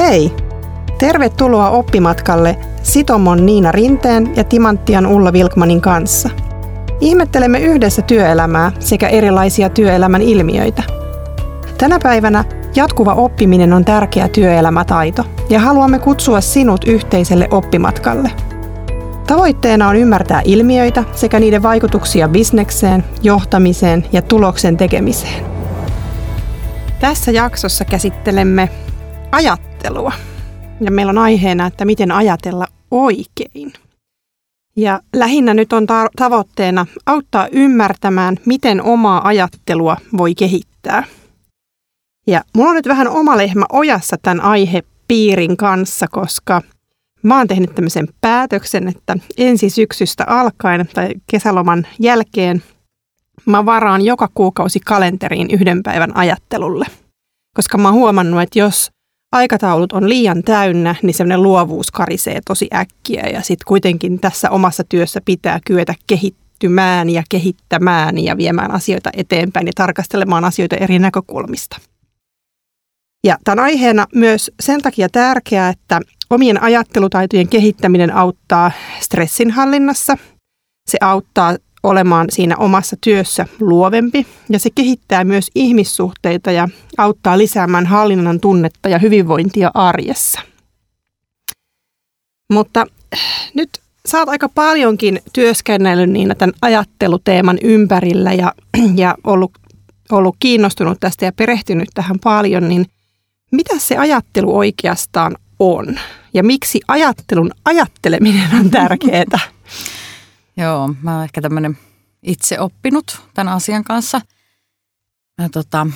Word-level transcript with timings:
Hei! 0.00 0.32
Tervetuloa 0.98 1.70
oppimatkalle 1.70 2.58
Sitomon 2.82 3.46
Niina 3.46 3.72
Rinteen 3.72 4.36
ja 4.36 4.44
Timanttian 4.44 5.06
Ulla 5.06 5.32
Vilkmanin 5.32 5.80
kanssa. 5.80 6.30
Ihmettelemme 7.00 7.58
yhdessä 7.58 8.02
työelämää 8.02 8.72
sekä 8.78 9.08
erilaisia 9.08 9.68
työelämän 9.68 10.22
ilmiöitä. 10.22 10.82
Tänä 11.78 11.98
päivänä 12.02 12.44
jatkuva 12.76 13.14
oppiminen 13.14 13.72
on 13.72 13.84
tärkeä 13.84 14.28
työelämätaito 14.28 15.24
ja 15.50 15.60
haluamme 15.60 15.98
kutsua 15.98 16.40
sinut 16.40 16.84
yhteiselle 16.84 17.48
oppimatkalle. 17.50 18.30
Tavoitteena 19.26 19.88
on 19.88 19.96
ymmärtää 19.96 20.42
ilmiöitä 20.44 21.04
sekä 21.14 21.40
niiden 21.40 21.62
vaikutuksia 21.62 22.28
bisnekseen, 22.28 23.04
johtamiseen 23.22 24.06
ja 24.12 24.22
tuloksen 24.22 24.76
tekemiseen. 24.76 25.44
Tässä 27.00 27.30
jaksossa 27.30 27.84
käsittelemme 27.84 28.68
ajattelua. 29.32 29.69
Ja 30.80 30.90
meillä 30.90 31.10
on 31.10 31.18
aiheena, 31.18 31.66
että 31.66 31.84
miten 31.84 32.12
ajatella 32.12 32.66
oikein. 32.90 33.72
Ja 34.76 35.00
lähinnä 35.16 35.54
nyt 35.54 35.72
on 35.72 35.86
ta- 35.86 36.08
tavoitteena 36.16 36.86
auttaa 37.06 37.48
ymmärtämään, 37.52 38.36
miten 38.46 38.82
omaa 38.82 39.28
ajattelua 39.28 39.96
voi 40.16 40.34
kehittää. 40.34 41.04
Ja 42.26 42.42
mulla 42.56 42.70
on 42.70 42.76
nyt 42.76 42.88
vähän 42.88 43.08
oma 43.08 43.36
lehmä 43.36 43.64
ojassa 43.72 44.16
tämän 44.22 44.40
aihepiirin 44.40 45.56
kanssa, 45.56 46.06
koska 46.10 46.62
mä 47.22 47.38
oon 47.38 47.48
tehnyt 47.48 47.74
tämmöisen 47.74 48.08
päätöksen, 48.20 48.88
että 48.88 49.16
ensi 49.38 49.70
syksystä 49.70 50.24
alkaen 50.26 50.88
tai 50.94 51.08
kesäloman 51.30 51.86
jälkeen 51.98 52.62
mä 53.46 53.66
varaan 53.66 54.02
joka 54.02 54.28
kuukausi 54.34 54.80
kalenteriin 54.80 55.50
yhden 55.50 55.82
päivän 55.82 56.16
ajattelulle. 56.16 56.86
Koska 57.56 57.78
mä 57.78 57.88
oon 57.88 57.94
huomannut, 57.94 58.42
että 58.42 58.58
jos 58.58 58.90
aikataulut 59.32 59.92
on 59.92 60.08
liian 60.08 60.42
täynnä, 60.42 60.94
niin 61.02 61.14
semmoinen 61.14 61.42
luovuus 61.42 61.90
karisee 61.90 62.40
tosi 62.46 62.68
äkkiä 62.74 63.26
ja 63.32 63.42
sitten 63.42 63.64
kuitenkin 63.66 64.20
tässä 64.20 64.50
omassa 64.50 64.84
työssä 64.88 65.20
pitää 65.24 65.60
kyetä 65.66 65.94
kehittymään 66.06 67.10
ja 67.10 67.22
kehittämään 67.28 68.18
ja 68.18 68.36
viemään 68.36 68.70
asioita 68.70 69.10
eteenpäin 69.16 69.66
ja 69.66 69.72
tarkastelemaan 69.74 70.44
asioita 70.44 70.76
eri 70.76 70.98
näkökulmista. 70.98 71.76
Ja 73.24 73.38
tämän 73.44 73.64
aiheena 73.64 74.06
myös 74.14 74.50
sen 74.60 74.82
takia 74.82 75.08
tärkeää, 75.08 75.68
että 75.68 76.00
omien 76.30 76.62
ajattelutaitojen 76.62 77.48
kehittäminen 77.48 78.14
auttaa 78.14 78.72
stressinhallinnassa. 79.00 80.16
Se 80.90 80.98
auttaa 81.00 81.56
olemaan 81.82 82.26
siinä 82.30 82.56
omassa 82.56 82.96
työssä 83.00 83.46
luovempi 83.60 84.26
ja 84.48 84.58
se 84.58 84.70
kehittää 84.74 85.24
myös 85.24 85.50
ihmissuhteita 85.54 86.50
ja 86.50 86.68
auttaa 86.98 87.38
lisäämään 87.38 87.86
hallinnan 87.86 88.40
tunnetta 88.40 88.88
ja 88.88 88.98
hyvinvointia 88.98 89.70
arjessa. 89.74 90.40
Mutta 92.52 92.86
nyt 93.54 93.70
sä 94.06 94.18
oot 94.18 94.28
aika 94.28 94.48
paljonkin 94.48 95.20
työskennellyt 95.32 96.10
niin 96.10 96.34
tämän 96.38 96.54
ajatteluteeman 96.62 97.58
ympärillä 97.62 98.32
ja, 98.32 98.52
ja 98.94 99.14
ollut, 99.24 99.52
ollut 100.12 100.36
kiinnostunut 100.38 101.00
tästä 101.00 101.24
ja 101.24 101.32
perehtynyt 101.32 101.88
tähän 101.94 102.18
paljon, 102.18 102.68
niin 102.68 102.86
mitä 103.52 103.78
se 103.78 103.96
ajattelu 103.96 104.56
oikeastaan 104.56 105.36
on 105.58 105.98
ja 106.34 106.44
miksi 106.44 106.80
ajattelun 106.88 107.50
ajatteleminen 107.64 108.48
on 108.60 108.70
tärkeää? 108.70 109.49
Joo, 110.56 110.94
mä 111.02 111.14
oon 111.14 111.24
ehkä 111.24 111.40
tämmöinen 111.42 111.78
itse 112.22 112.60
oppinut 112.60 113.22
tämän 113.34 113.54
asian 113.54 113.84
kanssa. 113.84 114.20
Ja 115.38 115.48
tota, 115.48 115.86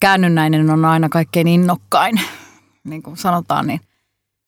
käännynnäinen 0.00 0.70
on 0.70 0.84
aina 0.84 1.08
kaikkein 1.08 1.48
innokkain. 1.48 2.20
Niin 2.84 3.02
kuin 3.02 3.16
sanotaan, 3.16 3.66
niin 3.66 3.80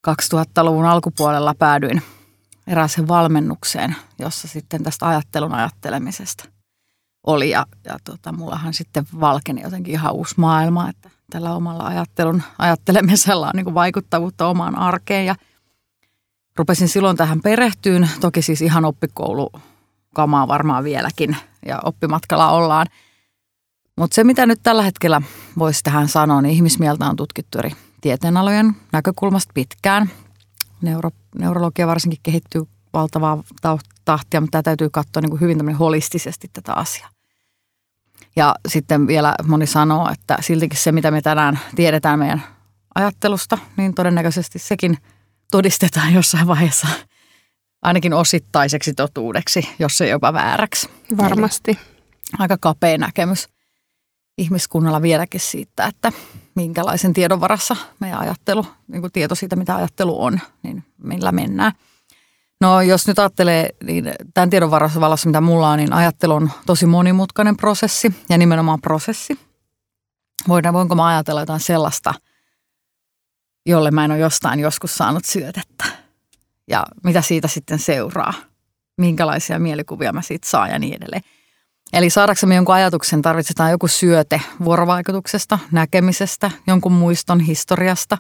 2000-luvun 0.09 0.87
alkupuolella 0.87 1.55
päädyin 1.55 2.03
erääseen 2.67 3.09
valmennukseen, 3.09 3.97
jossa 4.19 4.49
sitten 4.49 4.83
tästä 4.83 5.09
ajattelun 5.09 5.55
ajattelemisesta 5.55 6.45
oli. 7.27 7.51
Ja, 7.51 7.67
ja 7.85 7.99
tota, 8.05 8.33
mullahan 8.33 8.75
sitten 8.75 9.07
valkeni 9.21 9.63
jotenkin 9.63 9.95
ihan 9.95 10.13
uusi 10.13 10.35
maailma, 10.37 10.89
että 10.89 11.11
tällä 11.31 11.55
omalla 11.55 11.87
ajattelun 11.87 12.43
ajattelemisella 12.59 13.47
on 13.47 13.53
niin 13.55 13.65
kuin 13.65 13.75
vaikuttavuutta 13.75 14.47
omaan 14.47 14.79
arkeen 14.79 15.27
ja– 15.27 15.35
rupesin 16.57 16.89
silloin 16.89 17.17
tähän 17.17 17.41
perehtyyn. 17.41 18.11
Toki 18.21 18.43
siis 18.43 18.63
ihan 18.63 18.85
oppikoulu 18.85 19.51
kamaa 20.15 20.49
varmaan 20.49 20.85
vieläkin 20.85 21.37
ja 21.67 21.81
oppimatkalla 21.85 22.51
ollaan. 22.51 22.87
Mutta 23.97 24.15
se, 24.15 24.25
mitä 24.25 24.47
nyt 24.47 24.61
tällä 24.63 24.83
hetkellä 24.83 25.23
voisi 25.59 25.83
tähän 25.83 26.09
sanoa, 26.09 26.43
niin 26.43 26.55
ihmismieltä 26.55 27.07
on 27.07 27.17
tutkittu 27.17 27.59
eri 27.59 27.71
tieteenalojen 28.01 28.77
näkökulmasta 28.93 29.53
pitkään. 29.55 30.11
Neuro, 30.83 31.11
neurologia 31.39 31.87
varsinkin 31.87 32.21
kehittyy 32.23 32.63
valtavaa 32.93 33.43
tahtia, 34.05 34.41
mutta 34.41 34.51
tämä 34.51 34.63
täytyy 34.63 34.91
katsoa 34.91 35.21
niin 35.21 35.31
kuin 35.31 35.41
hyvin 35.41 35.75
holistisesti 35.75 36.51
tätä 36.53 36.75
asiaa. 36.75 37.09
Ja 38.37 38.55
sitten 38.69 39.07
vielä 39.07 39.35
moni 39.47 39.67
sanoo, 39.67 40.09
että 40.13 40.37
siltikin 40.41 40.79
se, 40.79 40.93
mitä 40.93 41.11
me 41.11 41.23
tänään 41.23 41.59
tiedetään 41.75 42.19
meidän 42.19 42.43
ajattelusta, 42.95 43.59
niin 43.77 43.95
todennäköisesti 43.95 44.59
sekin– 44.59 44.99
todistetaan 45.53 46.15
jossain 46.15 46.47
vaiheessa 46.47 46.89
ainakin 47.83 48.15
osittaiseksi 48.15 48.95
totuudeksi, 48.95 49.69
jos 49.79 50.01
ei 50.01 50.11
jopa 50.11 50.33
vääräksi. 50.33 50.89
Varmasti. 51.17 51.71
Eli 51.71 51.79
aika 52.39 52.57
kapea 52.61 52.99
näkemys 52.99 53.49
ihmiskunnalla 54.39 55.03
vieläkin 55.03 55.41
siitä, 55.41 55.87
että 55.87 56.13
minkälaisen 56.55 57.13
tiedon 57.13 57.41
varassa 57.41 57.77
meidän 58.01 58.21
ajattelu, 58.21 58.67
niin 58.89 59.01
kuin 59.01 59.13
tieto 59.13 59.35
siitä, 59.35 59.57
mitä 59.57 59.77
ajattelu 59.77 60.23
on, 60.23 60.41
niin 60.63 60.85
millä 61.03 61.33
mennään. 61.33 61.73
No 62.61 62.81
jos 62.81 63.07
nyt 63.07 63.19
ajattelee, 63.19 63.71
niin 63.85 64.13
tämän 64.35 64.51
tiedon 64.51 64.71
valossa, 64.71 65.29
mitä 65.29 65.41
mulla 65.41 65.71
on, 65.71 65.79
niin 65.79 65.93
ajattelu 65.93 66.35
on 66.35 66.51
tosi 66.67 66.87
monimutkainen 66.87 67.57
prosessi 67.57 68.15
ja 68.29 68.39
nimenomaan 68.39 68.81
prosessi. 68.81 69.39
Voidaan, 70.49 70.75
voinko 70.75 70.95
mä 70.95 71.07
ajatella 71.07 71.41
jotain 71.41 71.61
sellaista– 71.61 72.15
jolle 73.67 73.91
mä 73.91 74.05
en 74.05 74.11
ole 74.11 74.19
jostain 74.19 74.61
joskus 74.61 74.97
saanut 74.97 75.25
syötettä. 75.25 75.85
Ja 76.69 76.87
mitä 77.05 77.23
siitä 77.23 77.49
sitten 77.49 77.79
seuraa, 77.79 78.35
minkälaisia 78.97 79.59
mielikuvia 79.59 80.13
mä 80.13 80.23
siitä 80.23 80.49
saan 80.49 80.71
ja 80.71 80.79
niin 80.79 80.95
edelleen. 80.95 81.23
Eli 81.93 82.11
saadaksemme 82.11 82.55
jonkun 82.55 82.75
ajatuksen 82.75 83.23
tarvitsetaan 83.23 83.71
joku 83.71 83.89
syöte 83.89 84.41
vuorovaikutuksesta, 84.65 85.59
näkemisestä, 85.73 86.51
jonkun 86.67 86.93
muiston 86.93 87.41
historiasta. 87.41 88.19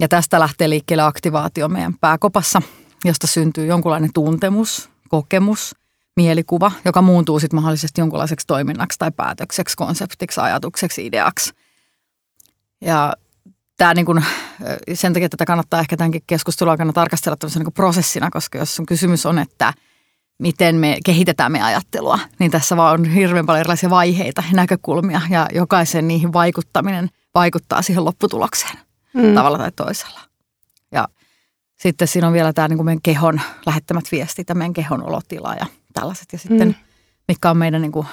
Ja 0.00 0.08
tästä 0.08 0.40
lähtee 0.40 0.70
liikkeelle 0.70 1.02
aktivaatio 1.02 1.68
meidän 1.68 1.98
pääkopassa, 2.00 2.62
josta 3.04 3.26
syntyy 3.26 3.66
jonkunlainen 3.66 4.10
tuntemus, 4.14 4.90
kokemus, 5.08 5.74
mielikuva, 6.16 6.72
joka 6.84 7.02
muuntuu 7.02 7.40
sitten 7.40 7.56
mahdollisesti 7.56 8.00
jonkunlaiseksi 8.00 8.46
toiminnaksi 8.46 8.98
tai 8.98 9.10
päätökseksi, 9.16 9.76
konseptiksi, 9.76 10.40
ajatukseksi, 10.40 11.06
ideaksi. 11.06 11.52
Ja 12.80 13.12
tämä 13.76 13.94
niin 13.94 14.06
kuin, 14.06 14.24
sen 14.94 15.12
takia 15.12 15.28
tätä 15.28 15.44
kannattaa 15.44 15.80
ehkä 15.80 15.96
tämänkin 15.96 16.22
keskustelun 16.26 16.70
aikana 16.70 16.92
tarkastella 16.92 17.36
tämmöisenä 17.36 17.64
niin 17.64 17.72
prosessina, 17.72 18.30
koska 18.30 18.58
jos 18.58 18.80
on 18.80 18.86
kysymys 18.86 19.26
on, 19.26 19.38
että 19.38 19.72
miten 20.38 20.76
me 20.76 20.98
kehitetään 21.04 21.52
meidän 21.52 21.68
ajattelua, 21.68 22.18
niin 22.38 22.50
tässä 22.50 22.76
vaan 22.76 23.00
on 23.00 23.04
hirveän 23.04 23.46
paljon 23.46 23.60
erilaisia 23.60 23.90
vaiheita 23.90 24.42
ja 24.48 24.56
näkökulmia 24.56 25.20
ja 25.30 25.48
jokaisen 25.54 26.08
niihin 26.08 26.32
vaikuttaminen 26.32 27.08
vaikuttaa 27.34 27.82
siihen 27.82 28.04
lopputulokseen 28.04 28.78
mm. 29.14 29.34
tavalla 29.34 29.58
tai 29.58 29.72
toisella. 29.72 30.20
Ja 30.92 31.08
sitten 31.76 32.08
siinä 32.08 32.26
on 32.26 32.32
vielä 32.32 32.52
tämä 32.52 32.68
niin 32.68 32.76
kuin 32.76 32.84
meidän 32.84 33.02
kehon 33.02 33.40
lähettämät 33.66 34.04
viestit 34.12 34.48
ja 34.48 34.54
meidän 34.54 34.72
kehon 34.72 35.02
olotila 35.02 35.54
ja 35.54 35.66
tällaiset. 35.92 36.26
Ja 36.32 36.38
sitten 36.38 36.68
mm. 36.68 36.74
mikä 37.28 37.50
on 37.50 37.56
meidän 37.56 37.82
niin 37.82 37.92
kuin 37.92 38.06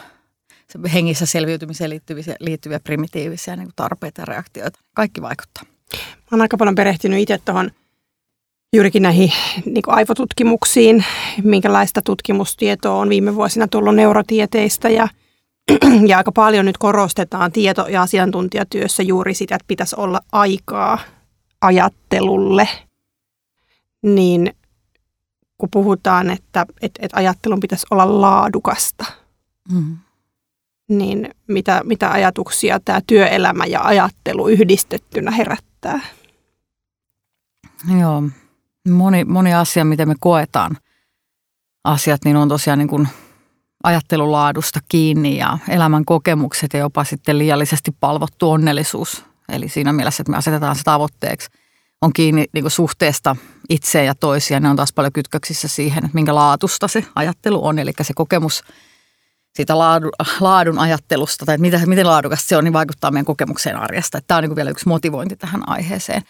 hengissä 0.94 1.26
selviytymiseen 1.26 1.90
liittyviä, 1.90 2.36
liittyviä 2.40 2.80
primitiivisiä 2.80 3.56
niin 3.56 3.70
tarpeita 3.76 4.22
ja 4.22 4.26
reaktioita. 4.26 4.80
Kaikki 4.94 5.22
vaikuttaa. 5.22 5.64
Mä 5.94 6.28
oon 6.32 6.42
aika 6.42 6.58
paljon 6.58 6.76
perehtynyt 6.76 7.20
itse 7.20 7.38
tuohon 7.46 7.72
juurikin 8.76 9.02
näihin 9.02 9.32
niin 9.66 9.84
aivotutkimuksiin, 9.88 11.06
minkälaista 11.44 12.02
tutkimustietoa 12.02 12.96
on 12.96 13.10
viime 13.10 13.36
vuosina 13.36 13.68
tullut 13.68 13.96
neurotieteistä 13.96 14.90
ja, 14.90 15.08
ja 16.08 16.18
aika 16.18 16.32
paljon 16.32 16.66
nyt 16.66 16.78
korostetaan 16.78 17.52
tieto- 17.52 17.88
ja 17.88 18.02
asiantuntijatyössä 18.02 19.04
juuri 19.04 19.34
sitä, 19.34 19.56
että 19.56 19.66
pitäisi 19.68 19.96
olla 20.00 20.20
aikaa 20.32 21.00
ajattelulle, 21.62 22.68
niin 24.02 24.54
kun 25.58 25.70
puhutaan, 25.72 26.30
että, 26.30 26.66
että, 26.82 27.00
että 27.06 27.18
ajattelun 27.18 27.60
pitäisi 27.60 27.88
olla 27.92 28.22
laadukasta, 28.22 29.06
mm 29.72 29.98
niin 30.98 31.30
mitä, 31.48 31.82
mitä 31.84 32.12
ajatuksia 32.12 32.80
tämä 32.80 33.02
työelämä 33.08 33.66
ja 33.66 33.82
ajattelu 33.84 34.48
yhdistettynä 34.48 35.32
herättää? 35.32 36.00
Joo, 38.00 38.24
moni, 38.90 39.26
moni 39.26 39.54
asia, 39.54 39.86
miten 39.86 40.08
me 40.08 40.16
koetaan 40.20 40.78
asiat, 41.84 42.26
niin 42.26 42.38
on 42.38 42.50
tosiaan 42.50 42.80
niin 42.80 42.88
kuin 42.88 43.08
ajattelulaadusta 43.84 44.80
kiinni 44.90 45.38
ja 45.38 45.58
elämän 45.70 46.06
kokemukset 46.06 46.74
ja 46.74 46.80
jopa 46.80 47.04
sitten 47.04 47.38
liiallisesti 47.38 47.92
palvottu 48.00 48.52
onnellisuus. 48.52 49.26
Eli 49.50 49.70
siinä 49.70 49.94
mielessä, 49.94 50.22
että 50.22 50.32
me 50.32 50.38
asetetaan 50.38 50.76
se 50.76 50.84
tavoitteeksi 50.84 51.50
on 52.02 52.14
kiinni 52.14 52.46
niin 52.54 52.64
kuin 52.64 52.72
suhteesta 52.72 53.36
itseen 53.70 54.06
ja 54.06 54.16
toisiin. 54.16 54.64
Ne 54.64 54.70
on 54.70 54.76
taas 54.76 54.94
paljon 54.94 55.14
kytköksissä 55.14 55.68
siihen, 55.68 56.06
että 56.06 56.16
minkä 56.16 56.36
laatusta 56.36 56.88
se 56.88 57.06
ajattelu 57.16 57.66
on. 57.66 57.80
Eli 57.80 57.92
se 58.02 58.14
kokemus 58.16 58.64
siitä 59.56 59.78
laadun, 59.78 60.12
laadun 60.40 60.80
ajattelusta 60.80 61.46
tai 61.46 61.58
mitä, 61.58 61.86
miten 61.86 62.08
laadukasta 62.08 62.48
se 62.48 62.58
on, 62.58 62.64
niin 62.64 62.74
vaikuttaa 62.74 63.12
meidän 63.12 63.26
kokemukseen 63.26 63.78
arjesta. 63.78 64.20
Tämä 64.28 64.38
on 64.38 64.44
niin 64.44 64.56
vielä 64.56 64.70
yksi 64.70 64.88
motivointi 64.88 65.36
tähän 65.36 65.70
aiheeseen. 65.70 66.22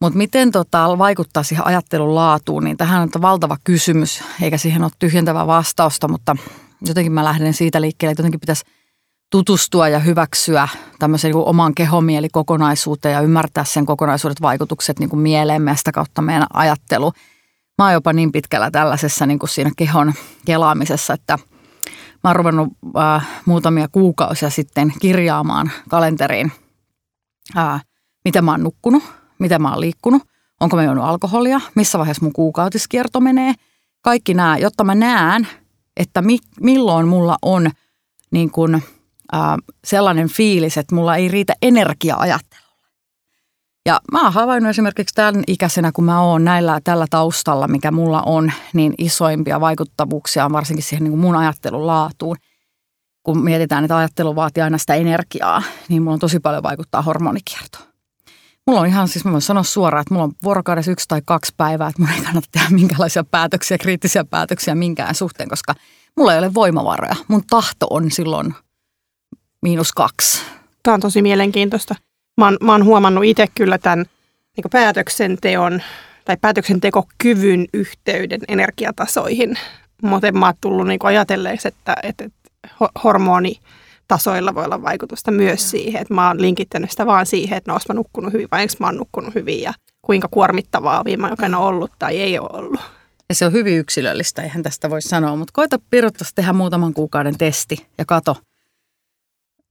Mutta 0.00 0.16
miten 0.16 0.52
tota, 0.52 0.98
vaikuttaa 0.98 1.42
siihen 1.42 1.66
ajattelun 1.66 2.14
laatuun, 2.14 2.64
niin 2.64 2.76
tähän 2.76 3.02
on 3.02 3.22
valtava 3.22 3.56
kysymys, 3.64 4.22
eikä 4.42 4.58
siihen 4.58 4.82
ole 4.82 4.90
tyhjentävää 4.98 5.46
vastausta, 5.46 6.08
mutta 6.08 6.36
jotenkin 6.86 7.12
mä 7.12 7.24
lähden 7.24 7.54
siitä 7.54 7.80
liikkeelle, 7.80 8.12
että 8.12 8.20
jotenkin 8.20 8.40
pitäisi 8.40 8.64
tutustua 9.30 9.88
ja 9.88 9.98
hyväksyä 9.98 10.68
tämmöisen 10.98 11.30
niin 11.30 11.44
oman 11.46 11.74
kehomielikikokonaisuuteen 11.74 13.12
ja 13.12 13.20
ymmärtää 13.20 13.64
sen 13.64 13.86
kokonaisuudet 13.86 14.42
vaikutukset 14.42 14.98
niin 14.98 15.10
kuin 15.10 15.20
mieleemme 15.20 15.70
ja 15.70 15.74
sitä 15.74 15.92
kautta 15.92 16.22
meidän 16.22 16.46
ajattelu. 16.52 17.12
Mä 17.78 17.84
oon 17.84 17.92
jopa 17.92 18.12
niin 18.12 18.32
pitkällä 18.32 18.70
tällaisessa 18.70 19.26
niin 19.26 19.38
kuin 19.38 19.50
siinä 19.50 19.70
kehon 19.76 20.14
kelaamisessa, 20.44 21.14
että 21.14 21.38
mä 22.26 22.30
oon 22.30 22.36
ruvennut 22.36 22.68
äh, 22.98 23.26
muutamia 23.44 23.88
kuukausia 23.92 24.50
sitten 24.50 24.92
kirjaamaan 25.00 25.70
kalenteriin, 25.88 26.52
äh, 27.56 27.84
miten 28.24 28.44
mä 28.44 28.50
oon 28.50 28.62
nukkunut, 28.62 29.02
miten 29.38 29.62
mä 29.62 29.70
oon 29.70 29.80
liikkunut, 29.80 30.22
onko 30.60 30.76
mä 30.76 30.84
juonut 30.84 31.04
alkoholia, 31.04 31.60
missä 31.74 31.98
vaiheessa 31.98 32.24
mun 32.24 32.32
kuukautiskierto 32.32 33.20
menee. 33.20 33.54
Kaikki 34.02 34.34
nämä, 34.34 34.58
jotta 34.58 34.84
mä 34.84 34.94
näen, 34.94 35.48
että 35.96 36.22
mi, 36.22 36.38
milloin 36.60 37.08
mulla 37.08 37.36
on 37.42 37.70
niin 38.30 38.50
kuin, 38.50 38.74
äh, 38.74 39.40
sellainen 39.84 40.28
fiilis, 40.28 40.76
että 40.76 40.94
mulla 40.94 41.16
ei 41.16 41.28
riitä 41.28 41.54
energia 41.62 42.16
ajattelulle. 42.16 42.65
Ja 43.86 44.00
mä 44.12 44.22
oon 44.22 44.32
havainnut 44.32 44.70
esimerkiksi 44.70 45.14
tämän 45.14 45.44
ikäisenä, 45.46 45.92
kun 45.92 46.04
mä 46.04 46.22
oon 46.22 46.44
näillä 46.44 46.80
tällä 46.84 47.06
taustalla, 47.10 47.68
mikä 47.68 47.90
mulla 47.90 48.22
on, 48.22 48.52
niin 48.74 48.94
isoimpia 48.98 49.60
vaikuttavuuksia 49.60 50.44
on 50.44 50.52
varsinkin 50.52 50.84
siihen 50.84 51.04
niin 51.04 51.10
kuin 51.10 51.20
mun 51.20 51.36
ajattelun 51.36 51.86
laatuun. 51.86 52.36
Kun 53.22 53.44
mietitään, 53.44 53.84
että 53.84 53.96
ajattelu 53.96 54.36
vaatii 54.36 54.62
aina 54.62 54.78
sitä 54.78 54.94
energiaa, 54.94 55.62
niin 55.88 56.02
mulla 56.02 56.14
on 56.14 56.18
tosi 56.18 56.40
paljon 56.40 56.62
vaikuttaa 56.62 57.02
hormonikiertoon. 57.02 57.84
Mulla 58.66 58.80
on 58.80 58.86
ihan 58.86 59.08
siis, 59.08 59.24
mä 59.24 59.32
voin 59.32 59.42
sanoa 59.42 59.62
suoraan, 59.62 60.02
että 60.02 60.14
mulla 60.14 60.24
on 60.24 60.32
vuorokaudessa 60.42 60.90
yksi 60.90 61.08
tai 61.08 61.22
kaksi 61.24 61.54
päivää, 61.56 61.88
että 61.88 62.02
mun 62.02 62.10
ei 62.10 62.22
kannata 62.22 62.48
tehdä 62.52 62.68
minkälaisia 62.70 63.24
päätöksiä, 63.24 63.78
kriittisiä 63.78 64.24
päätöksiä 64.24 64.74
minkään 64.74 65.14
suhteen, 65.14 65.48
koska 65.48 65.74
mulla 66.16 66.32
ei 66.32 66.38
ole 66.38 66.54
voimavaroja. 66.54 67.16
Mun 67.28 67.42
tahto 67.50 67.86
on 67.90 68.10
silloin 68.10 68.54
miinus 69.62 69.92
kaksi. 69.92 70.42
Tämä 70.82 70.94
on 70.94 71.00
tosi 71.00 71.22
mielenkiintoista. 71.22 71.94
Mä 72.36 72.44
oon, 72.44 72.56
mä 72.60 72.72
oon 72.72 72.84
huomannut 72.84 73.24
itse 73.24 73.46
kyllä 73.54 73.78
tämän 73.78 74.06
niin 74.56 74.70
päätöksenteon 74.72 75.82
tai 76.24 76.36
päätöksentekokyvyn 76.40 77.66
yhteyden 77.74 78.40
energiatasoihin. 78.48 79.58
Mutta 80.02 80.32
mä 80.32 80.46
oon 80.46 80.54
tullut 80.60 80.86
niin 80.86 81.00
ajatelleeksi, 81.02 81.68
että, 81.68 81.96
että 82.02 82.24
hormoni 83.04 83.60
tasoilla 84.08 84.54
voi 84.54 84.64
olla 84.64 84.82
vaikutusta 84.82 85.30
myös 85.30 85.62
ja. 85.62 85.68
siihen, 85.68 86.02
että 86.02 86.14
mä 86.14 86.28
oon 86.28 86.42
linkittänyt 86.42 86.90
sitä 86.90 87.06
vaan 87.06 87.26
siihen, 87.26 87.58
että 87.58 87.72
no, 87.72 87.78
mä 87.88 87.94
nukkunut 87.94 88.32
hyvin 88.32 88.48
vai 88.50 88.62
enkö 88.62 88.74
mä 88.80 88.86
oon 88.86 88.96
nukkunut 88.96 89.34
hyvin 89.34 89.62
ja 89.62 89.74
kuinka 90.02 90.28
kuormittavaa 90.30 91.04
viime 91.04 91.28
aikoina 91.30 91.58
on 91.58 91.66
ollut 91.66 91.92
tai 91.98 92.20
ei 92.20 92.38
ole 92.38 92.48
ollut. 92.52 92.80
Ja 93.28 93.34
se 93.34 93.46
on 93.46 93.52
hyvin 93.52 93.78
yksilöllistä, 93.78 94.42
eihän 94.42 94.62
tästä 94.62 94.90
voi 94.90 95.02
sanoa, 95.02 95.36
mutta 95.36 95.52
koita 95.54 95.78
Piruttas 95.90 96.34
tehdä 96.34 96.52
muutaman 96.52 96.94
kuukauden 96.94 97.38
testi 97.38 97.86
ja 97.98 98.04
kato. 98.04 98.36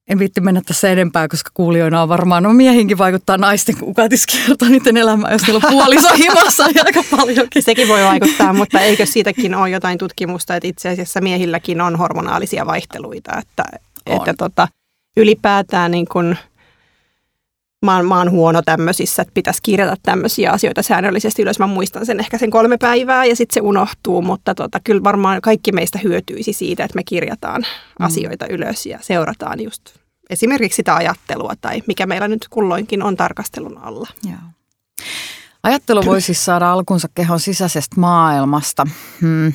En 0.10 0.19
viitti 0.19 0.42
mennä 0.42 0.62
tässä 0.66 0.90
edempää, 0.90 1.28
koska 1.28 1.52
kuulijoina 1.54 2.02
on 2.02 2.10
varmaan, 2.10 2.44
no 2.44 2.54
miehinkin 2.54 2.98
vaikuttaa 2.98 3.38
naisten 3.38 3.78
kuukautiskierto 3.78 4.66
niiden 4.66 4.98
elämään, 4.98 5.34
jos 5.34 5.42
niillä 5.42 5.62
on 5.63 5.72
puoliso 5.72 6.13
himassa 6.24 6.68
niin 6.68 6.86
aika 6.86 7.04
paljonkin. 7.12 7.63
Sekin 7.63 7.88
voi 7.88 8.04
vaikuttaa, 8.04 8.54
mutta 8.54 8.80
eikö 8.80 9.06
siitäkin 9.06 9.56
ole 9.56 9.69
jotain 9.69 9.98
tutkimusta, 9.98 10.56
että 10.56 10.68
itse 10.68 10.90
asiassa 10.90 11.22
miehilläkin 11.22 11.81
on 11.81 11.96
hormonaalisia 11.96 12.66
vaihteluita, 12.66 13.31
että, 13.38 13.63
että 14.06 14.34
tota, 14.34 14.68
ylipäätään 15.18 15.92
niin 15.92 16.06
kun, 16.12 16.36
mä, 17.86 17.96
oon, 17.96 18.06
mä 18.06 18.18
oon 18.18 18.32
huono 18.32 18.62
tämmöisissä, 18.62 19.22
että 19.22 19.34
pitäisi 19.34 19.60
kirjata 19.64 19.96
tämmöisiä 20.04 20.52
asioita 20.52 20.82
säännöllisesti 20.82 21.42
ylös. 21.42 21.60
Mä 21.60 21.68
muistan 21.68 22.06
sen 22.06 22.20
ehkä 22.20 22.38
sen 22.38 22.52
kolme 22.52 22.78
päivää 22.78 23.26
ja 23.26 23.36
sitten 23.36 23.54
se 23.54 23.62
unohtuu, 23.62 24.22
mutta 24.22 24.56
tota, 24.56 24.80
kyllä 24.84 25.04
varmaan 25.04 25.42
kaikki 25.42 25.72
meistä 25.72 26.00
hyötyisi 26.04 26.54
siitä, 26.54 26.84
että 26.84 26.96
me 26.96 27.04
kirjataan 27.04 27.62
mm. 27.62 28.06
asioita 28.06 28.46
ylös 28.50 28.86
ja 28.86 29.00
seurataan 29.02 29.64
just 29.64 29.82
esimerkiksi 30.30 30.76
sitä 30.76 30.96
ajattelua 30.96 31.54
tai 31.62 31.84
mikä 31.88 32.06
meillä 32.06 32.28
nyt 32.28 32.48
kulloinkin 32.50 33.04
on 33.04 33.18
tarkastelun 33.18 33.78
alla. 33.78 34.08
Joo. 34.24 34.36
Ajattelu 35.64 36.06
voi 36.06 36.22
siis 36.22 36.46
saada 36.46 36.72
alkunsa 36.72 37.08
kehon 37.16 37.40
sisäisestä 37.40 38.00
maailmasta. 38.00 38.88
Hmm 39.22 39.54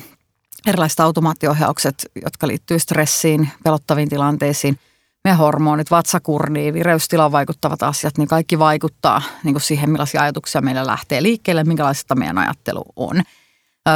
erilaiset 0.65 0.99
automaattiohjaukset, 0.99 2.11
jotka 2.23 2.47
liittyy 2.47 2.79
stressiin, 2.79 3.49
pelottaviin 3.63 4.09
tilanteisiin, 4.09 4.79
meidän 5.23 5.37
hormonit, 5.37 5.91
vatsakurniin, 5.91 6.73
vireystilaan 6.73 7.31
vaikuttavat 7.31 7.83
asiat, 7.83 8.17
niin 8.17 8.27
kaikki 8.27 8.59
vaikuttaa 8.59 9.21
niin 9.43 9.53
kuin 9.53 9.61
siihen, 9.61 9.89
millaisia 9.89 10.21
ajatuksia 10.21 10.61
meillä 10.61 10.87
lähtee 10.87 11.23
liikkeelle, 11.23 11.63
minkälaista 11.63 12.15
meidän 12.15 12.37
ajattelu 12.37 12.83
on. 12.95 13.21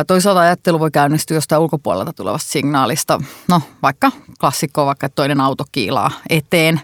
Toisaalta 0.07 0.42
ajattelu 0.42 0.80
voi 0.80 0.92
käynnistyä 0.92 1.38
jostain 1.38 1.62
ulkopuolelta 1.62 2.13
tulevasta 2.13 2.51
signaalista. 2.51 3.22
No 3.50 3.62
vaikka 3.81 4.12
klassikko, 4.39 4.86
vaikka 4.86 5.10
toinen 5.10 5.42
auto 5.42 5.63
kiilaa 5.72 6.12
eteen 6.30 6.81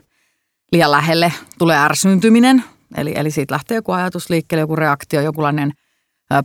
liian 0.71 0.91
lähelle, 0.91 1.33
tulee 1.57 1.77
ärsyyntyminen. 1.77 2.63
Eli, 2.97 3.13
eli 3.15 3.31
siitä 3.31 3.53
lähtee 3.53 3.75
joku 3.75 3.91
ajatus 3.91 4.29
liikkeelle, 4.29 4.61
joku 4.61 4.75
reaktio, 4.75 5.21
jokinlainen 5.21 5.71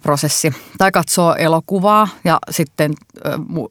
prosessi. 0.02 0.52
Tai 0.78 0.93
katsoo 0.93 1.34
elokuvaa 1.34 2.08
ja 2.25 2.38
sitten 2.50 2.94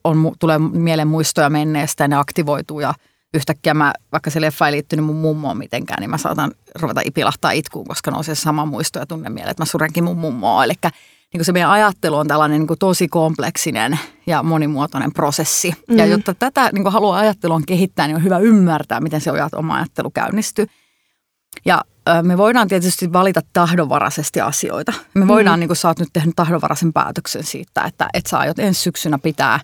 on, 0.04 0.32
tulee 0.40 0.60
mieleen 0.60 1.08
muistoja 1.08 1.50
menneestä 1.50 2.04
ja 2.04 2.08
ne 2.08 2.16
aktivoituu 2.16 2.80
ja 2.80 2.94
yhtäkkiä 3.36 3.74
mä, 3.74 3.94
vaikka 4.12 4.30
se 4.30 4.42
leffa 4.42 4.68
ei 4.68 4.72
liittynyt 4.74 5.06
mun 5.06 5.16
mummoon 5.16 5.58
mitenkään, 5.58 6.00
niin 6.00 6.10
mä 6.10 6.18
saatan 6.18 6.52
ruveta 6.76 7.02
ipilahtaa 7.06 7.52
itkuun, 7.52 7.88
koska 7.88 8.12
nousee 8.12 8.36
sama 8.36 8.66
muisto 8.66 9.00
ja 9.00 9.06
tunne 9.06 9.30
mieleen, 9.30 9.52
että 9.52 9.62
mä 9.62 9.66
surenkin 9.66 10.04
mun 10.04 10.18
mummoa. 10.18 10.64
Eli 10.64 10.74
niin 11.34 11.46
se 11.46 11.52
meidän 11.52 11.70
ajattelu 11.72 12.16
on 12.16 12.28
tällainen 12.28 12.60
niin 12.60 12.80
tosi 12.80 13.08
kompleksinen 13.08 14.00
ja 14.28 14.44
monimuotoinen 14.44 15.14
prosessi. 15.14 15.70
Mm-hmm. 15.70 15.98
Ja 15.98 16.06
jotta 16.06 16.34
tätä 16.34 16.70
niin 16.74 16.92
haluaa 16.92 17.20
ajattelua 17.20 17.62
kehittää, 17.68 18.08
niin 18.08 18.16
on 18.16 18.24
hyvä 18.24 18.38
ymmärtää, 18.38 19.00
miten 19.00 19.22
se 19.22 19.32
oma 19.56 19.76
ajattelu 19.76 20.10
käynnistyy. 20.10 20.66
Ja 21.66 21.84
me 22.22 22.38
voidaan 22.38 22.68
tietysti 22.68 23.14
valita 23.14 23.42
tahdonvaraisesti 23.54 24.42
asioita. 24.42 24.94
Me 25.14 25.28
voidaan, 25.28 25.60
mm. 25.60 25.60
niin 25.60 25.68
kuin 25.68 25.78
sä 25.78 25.88
oot 25.88 26.00
nyt 26.00 26.10
tehnyt 26.14 26.36
tahdonvaraisen 26.36 26.94
päätöksen 26.94 27.44
siitä, 27.44 27.82
että, 27.82 28.08
että 28.14 28.30
sä 28.30 28.38
aiot 28.40 28.60
ensi 28.60 28.82
syksynä 28.82 29.18
pitää 29.18 29.60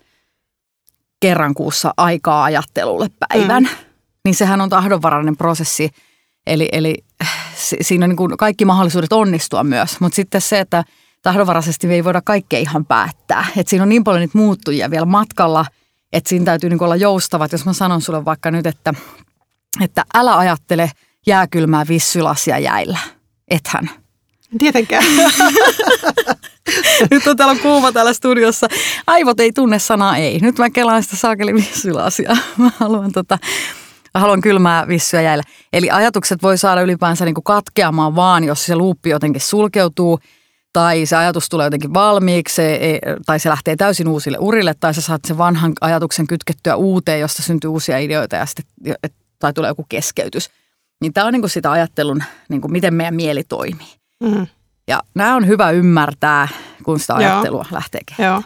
kerran 1.22 1.54
kuussa 1.54 1.94
aikaa 1.98 2.44
ajattelulle 2.44 3.08
päivän. 3.20 3.64
Mm. 3.64 3.70
Niin 4.26 4.36
sehän 4.36 4.62
on 4.62 4.70
tahdonvarainen 4.70 5.38
prosessi. 5.38 5.90
Eli, 6.48 6.70
eli 6.72 6.98
siinä 7.82 8.06
on 8.06 8.10
niin 8.10 8.18
kuin 8.18 8.38
kaikki 8.38 8.66
mahdollisuudet 8.66 9.14
onnistua 9.14 9.64
myös. 9.64 10.00
Mutta 10.00 10.16
sitten 10.16 10.42
se, 10.42 10.60
että 10.60 10.84
tahdonvaraisesti 11.22 11.88
me 11.88 11.94
ei 11.94 12.04
voida 12.04 12.22
kaikkea 12.22 12.60
ihan 12.60 12.86
päättää. 12.86 13.46
Että 13.58 13.70
siinä 13.70 13.84
on 13.84 13.90
niin 13.90 14.04
paljon 14.04 14.22
niitä 14.22 14.38
muuttujia 14.38 14.92
vielä 14.92 15.06
matkalla, 15.06 15.66
että 16.14 16.30
siinä 16.30 16.46
täytyy 16.46 16.70
niin 16.70 16.84
olla 16.84 16.96
joustavat. 16.96 17.52
Jos 17.52 17.66
mä 17.66 17.74
sanon 17.74 18.02
sulle 18.02 18.26
vaikka 18.26 18.52
nyt, 18.52 18.68
että, 18.68 18.94
että 19.82 20.06
älä 20.14 20.38
ajattele– 20.38 20.92
jääkylmää 21.28 21.86
vissylasia 21.88 22.60
jäillä. 22.60 22.98
Ethän. 23.48 23.90
Tietenkään. 24.58 25.06
Nyt 27.12 27.28
on 27.28 27.38
täällä 27.38 27.56
kuuma 27.62 27.92
täällä 27.92 28.14
studiossa. 28.14 28.68
Aivot 29.08 29.40
ei 29.40 29.52
tunne 29.52 29.80
sanaa 29.80 30.18
ei. 30.18 30.40
Nyt 30.40 30.58
mä 30.58 30.70
kelaan 30.70 31.04
sitä 31.04 31.16
saakeli 31.16 31.54
vissylasia. 31.54 32.38
Mä 32.58 32.72
haluan 32.78 33.12
tota, 33.12 33.38
haluan 34.14 34.42
kylmää 34.42 34.88
vissyä 34.88 35.22
jäillä. 35.22 35.44
Eli 35.74 35.90
ajatukset 35.90 36.44
voi 36.44 36.58
saada 36.58 36.82
ylipäänsä 36.82 37.26
niin 37.26 37.36
kuin 37.36 37.44
katkeamaan 37.44 38.16
vaan, 38.16 38.44
jos 38.44 38.66
se 38.66 38.76
luuppi 38.76 39.10
jotenkin 39.10 39.42
sulkeutuu 39.42 40.20
tai 40.74 41.06
se 41.06 41.16
ajatus 41.16 41.50
tulee 41.50 41.66
jotenkin 41.66 41.94
valmiiksi 41.94 42.62
tai 43.26 43.40
se 43.40 43.50
lähtee 43.50 43.76
täysin 43.76 44.08
uusille 44.08 44.38
urille 44.40 44.74
tai 44.80 44.94
sä 44.94 45.02
saat 45.02 45.22
sen 45.28 45.38
vanhan 45.38 45.74
ajatuksen 45.82 46.28
kytkettyä 46.28 46.76
uuteen, 46.76 47.20
josta 47.20 47.44
syntyy 47.44 47.70
uusia 47.70 47.98
ideoita 47.98 48.36
ja 48.36 48.46
sitten, 48.46 48.66
tai 49.40 49.54
tulee 49.54 49.70
joku 49.70 49.86
keskeytys. 49.90 50.50
Niin 51.02 51.14
tämä 51.14 51.28
on 51.28 51.34
niin 51.34 51.42
kuin 51.42 51.50
sitä 51.50 51.72
ajattelun, 51.72 52.24
niin 52.50 52.62
kuin 52.62 52.72
miten 52.72 52.94
meidän 52.94 53.16
mieli 53.16 53.44
toimii. 53.44 53.88
Mm. 54.24 54.48
Ja 54.88 55.00
nämä 55.16 55.36
on 55.36 55.48
hyvä 55.48 55.72
ymmärtää, 55.72 56.48
kun 56.84 57.00
sitä 57.00 57.16
ajattelua 57.16 57.66
Joo. 57.70 57.76
lähtee 57.76 58.02
Joo. 58.18 58.42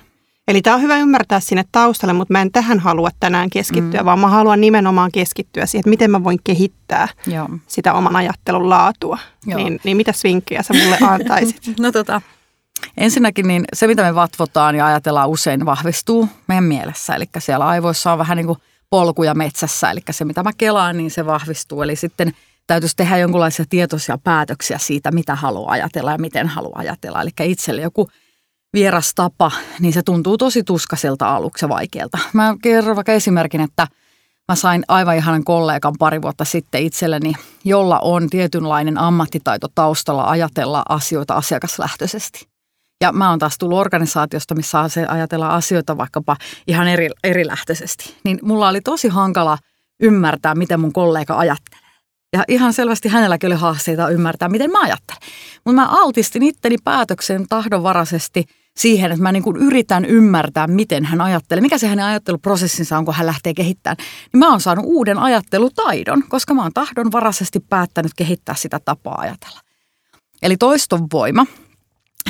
Eli 0.47 0.61
tämä 0.61 0.75
on 0.75 0.81
hyvä 0.81 0.97
ymmärtää 0.97 1.39
sinne 1.39 1.63
taustalle, 1.71 2.13
mutta 2.13 2.31
mä 2.31 2.41
en 2.41 2.51
tähän 2.51 2.79
halua 2.79 3.09
tänään 3.19 3.49
keskittyä, 3.49 4.01
mm. 4.01 4.05
vaan 4.05 4.19
mä 4.19 4.27
haluan 4.27 4.61
nimenomaan 4.61 5.11
keskittyä 5.11 5.65
siihen, 5.65 5.79
että 5.79 5.89
miten 5.89 6.11
mä 6.11 6.23
voin 6.23 6.39
kehittää 6.43 7.07
Joo. 7.27 7.49
sitä 7.67 7.93
oman 7.93 8.15
ajattelun 8.15 8.69
laatua. 8.69 9.17
Niin, 9.45 9.79
niin 9.83 9.97
mitä 9.97 10.11
vinkkejä 10.23 10.63
sä 10.63 10.73
mulle 10.73 10.97
antaisit? 11.13 11.61
no 11.79 11.91
tota, 11.91 12.21
ensinnäkin 12.97 13.47
niin 13.47 13.65
se, 13.73 13.87
mitä 13.87 14.03
me 14.03 14.15
vatvotaan 14.15 14.75
ja 14.75 14.85
ajatellaan 14.85 15.29
usein 15.29 15.65
vahvistuu 15.65 16.29
meidän 16.47 16.63
mielessä. 16.63 17.15
Eli 17.15 17.25
siellä 17.37 17.67
aivoissa 17.67 18.11
on 18.11 18.17
vähän 18.17 18.37
niin 18.37 18.47
kuin 18.47 18.59
polkuja 18.89 19.33
metsässä, 19.33 19.91
eli 19.91 19.99
se 20.11 20.25
mitä 20.25 20.43
mä 20.43 20.51
kelaan, 20.57 20.97
niin 20.97 21.11
se 21.11 21.25
vahvistuu. 21.25 21.81
Eli 21.81 21.95
sitten 21.95 22.33
täytyisi 22.67 22.95
tehdä 22.95 23.17
jonkinlaisia 23.17 23.65
tietoisia 23.69 24.17
päätöksiä 24.17 24.77
siitä, 24.77 25.11
mitä 25.11 25.35
haluaa 25.35 25.71
ajatella 25.71 26.11
ja 26.11 26.17
miten 26.17 26.47
haluaa 26.47 26.79
ajatella. 26.79 27.21
Eli 27.21 27.29
itselle 27.43 27.81
joku 27.81 28.09
vieras 28.73 29.11
tapa, 29.15 29.51
niin 29.79 29.93
se 29.93 30.03
tuntuu 30.03 30.37
tosi 30.37 30.63
tuskaselta 30.63 31.35
aluksi 31.35 31.65
ja 31.65 31.69
vaikealta. 31.69 32.17
Mä 32.33 32.55
kerron 32.61 32.95
vaikka 32.95 33.11
esimerkin, 33.11 33.61
että 33.61 33.87
mä 34.47 34.55
sain 34.55 34.83
aivan 34.87 35.17
ihanan 35.17 35.43
kollegan 35.43 35.93
pari 35.99 36.21
vuotta 36.21 36.45
sitten 36.45 36.83
itselleni, 36.83 37.33
jolla 37.63 37.99
on 37.99 38.29
tietynlainen 38.29 38.97
ammattitaito 38.97 39.67
taustalla 39.75 40.29
ajatella 40.29 40.83
asioita 40.89 41.33
asiakaslähtöisesti. 41.33 42.47
Ja 43.01 43.11
mä 43.11 43.29
oon 43.29 43.39
taas 43.39 43.57
tullut 43.57 43.79
organisaatiosta, 43.79 44.55
missä 44.55 44.89
se 44.89 45.05
ajatellaan 45.05 45.51
asioita 45.51 45.97
vaikkapa 45.97 46.37
ihan 46.67 46.87
eri, 46.87 47.09
erilähtöisesti. 47.23 48.15
Niin 48.23 48.39
mulla 48.41 48.69
oli 48.69 48.81
tosi 48.81 49.07
hankala 49.07 49.57
ymmärtää, 49.99 50.55
miten 50.55 50.79
mun 50.79 50.93
kollega 50.93 51.37
ajattelee. 51.37 51.84
Ja 52.33 52.43
ihan 52.47 52.73
selvästi 52.73 53.09
hänelläkin 53.09 53.47
oli 53.47 53.55
haasteita 53.55 54.09
ymmärtää, 54.09 54.49
miten 54.49 54.71
mä 54.71 54.81
ajattelen. 54.81 55.21
Mutta 55.65 55.81
mä 55.81 55.87
altistin 55.87 56.43
itteni 56.43 56.75
päätöksen 56.83 57.45
tahdonvaraisesti 57.49 58.45
siihen, 58.77 59.11
että 59.11 59.23
mä 59.23 59.31
niin 59.31 59.43
kuin 59.43 59.57
yritän 59.57 60.05
ymmärtää, 60.05 60.67
miten 60.67 61.05
hän 61.05 61.21
ajattelee. 61.21 61.61
Mikä 61.61 61.77
se 61.77 61.87
hänen 61.87 62.05
ajatteluprosessinsa 62.05 62.97
on, 62.97 63.05
kun 63.05 63.13
hän 63.13 63.25
lähtee 63.25 63.53
kehittämään. 63.53 63.97
Niin 64.33 64.39
mä 64.39 64.49
oon 64.49 64.61
saanut 64.61 64.85
uuden 64.87 65.17
ajattelutaidon, 65.17 66.23
koska 66.29 66.53
mä 66.53 66.61
oon 66.61 66.73
tahdonvaraisesti 66.73 67.59
päättänyt 67.59 68.11
kehittää 68.15 68.55
sitä 68.55 68.79
tapaa 68.85 69.15
ajatella. 69.21 69.59
Eli 70.41 70.57
toiston 70.57 71.07
voima 71.13 71.45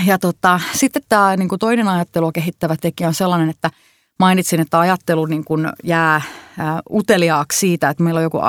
ja 0.06 0.20
tota, 0.20 0.60
sitten 0.74 1.02
tämä 1.10 1.38
niin 1.38 1.50
kuin 1.50 1.60
toinen 1.60 1.88
ajattelua 1.88 2.32
kehittävä 2.32 2.75
tekijä 2.82 3.08
on 3.08 3.14
sellainen, 3.14 3.50
että 3.50 3.72
mainitsin, 4.20 4.60
että 4.60 4.80
ajattelu 4.80 5.25
niin 5.25 5.46
kuin 5.46 5.68
jää 5.84 6.22
ää, 6.58 6.82
uteliaaksi 6.92 7.60
siitä, 7.60 7.90
että 7.90 8.04
meillä 8.04 8.18
on 8.18 8.24
joku 8.24 8.40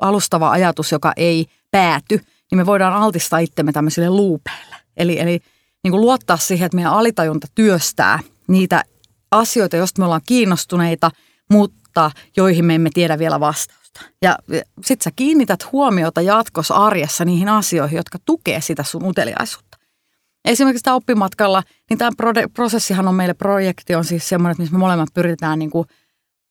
alustava 0.00 0.50
ajatus, 0.50 0.92
joka 0.92 1.12
ei 1.16 1.46
pääty, 1.70 2.20
niin 2.50 2.56
me 2.58 2.66
voidaan 2.66 2.92
altistaa 2.92 3.38
itsemme 3.38 3.72
tämmöisille 3.72 4.10
luupeille. 4.10 4.76
Eli, 4.96 5.20
eli 5.20 5.40
niin 5.84 5.90
kuin 5.90 6.00
luottaa 6.00 6.36
siihen, 6.36 6.66
että 6.66 6.76
meidän 6.76 6.92
alitajunta 6.92 7.46
työstää 7.54 8.18
niitä 8.48 8.82
asioita, 9.30 9.76
joista 9.76 10.00
me 10.00 10.04
ollaan 10.04 10.20
kiinnostuneita, 10.26 11.10
mutta 11.52 12.10
joihin 12.36 12.64
me 12.64 12.74
emme 12.74 12.90
tiedä 12.94 13.18
vielä 13.18 13.40
vastausta. 13.40 14.00
Ja 14.22 14.38
sitten 14.84 15.04
sä 15.04 15.10
kiinnität 15.16 15.72
huomiota 15.72 16.20
jatkossa 16.20 16.74
arjessa 16.74 17.24
niihin 17.24 17.48
asioihin, 17.48 17.96
jotka 17.96 18.18
tukee 18.24 18.60
sitä 18.60 18.82
sun 18.82 19.04
uteliaisuutta. 19.04 19.78
Esimerkiksi 20.44 20.82
tämä 20.82 20.96
oppimatkalla, 20.96 21.62
niin 21.90 21.98
tämä 21.98 22.10
prosessihan 22.54 23.08
on 23.08 23.14
meille 23.14 23.34
projekti 23.34 23.94
on 23.94 24.04
siis 24.04 24.28
semmoinen, 24.28 24.52
että 24.52 24.62
missä 24.62 24.74
me 24.76 24.78
molemmat 24.78 25.08
pyritään 25.14 25.58
niin 25.58 25.70
kuin 25.70 25.88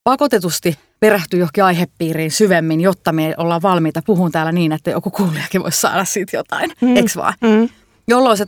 pakotetusti 0.03 0.79
perehtyä 0.99 1.39
johonkin 1.39 1.63
aihepiiriin 1.63 2.31
syvemmin, 2.31 2.81
jotta 2.81 3.11
me 3.11 3.33
ollaan 3.37 3.61
valmiita 3.61 4.01
puhun 4.05 4.31
täällä 4.31 4.51
niin, 4.51 4.71
että 4.71 4.91
joku 4.91 5.09
kuulijakin 5.09 5.63
voisi 5.63 5.81
saada 5.81 6.05
siitä 6.05 6.37
jotain, 6.37 6.71
mm. 6.81 6.95
eikö 6.95 7.11
vaan? 7.15 7.33
Mm. 7.41 7.69
Jolloin 8.07 8.37
se 8.37 8.45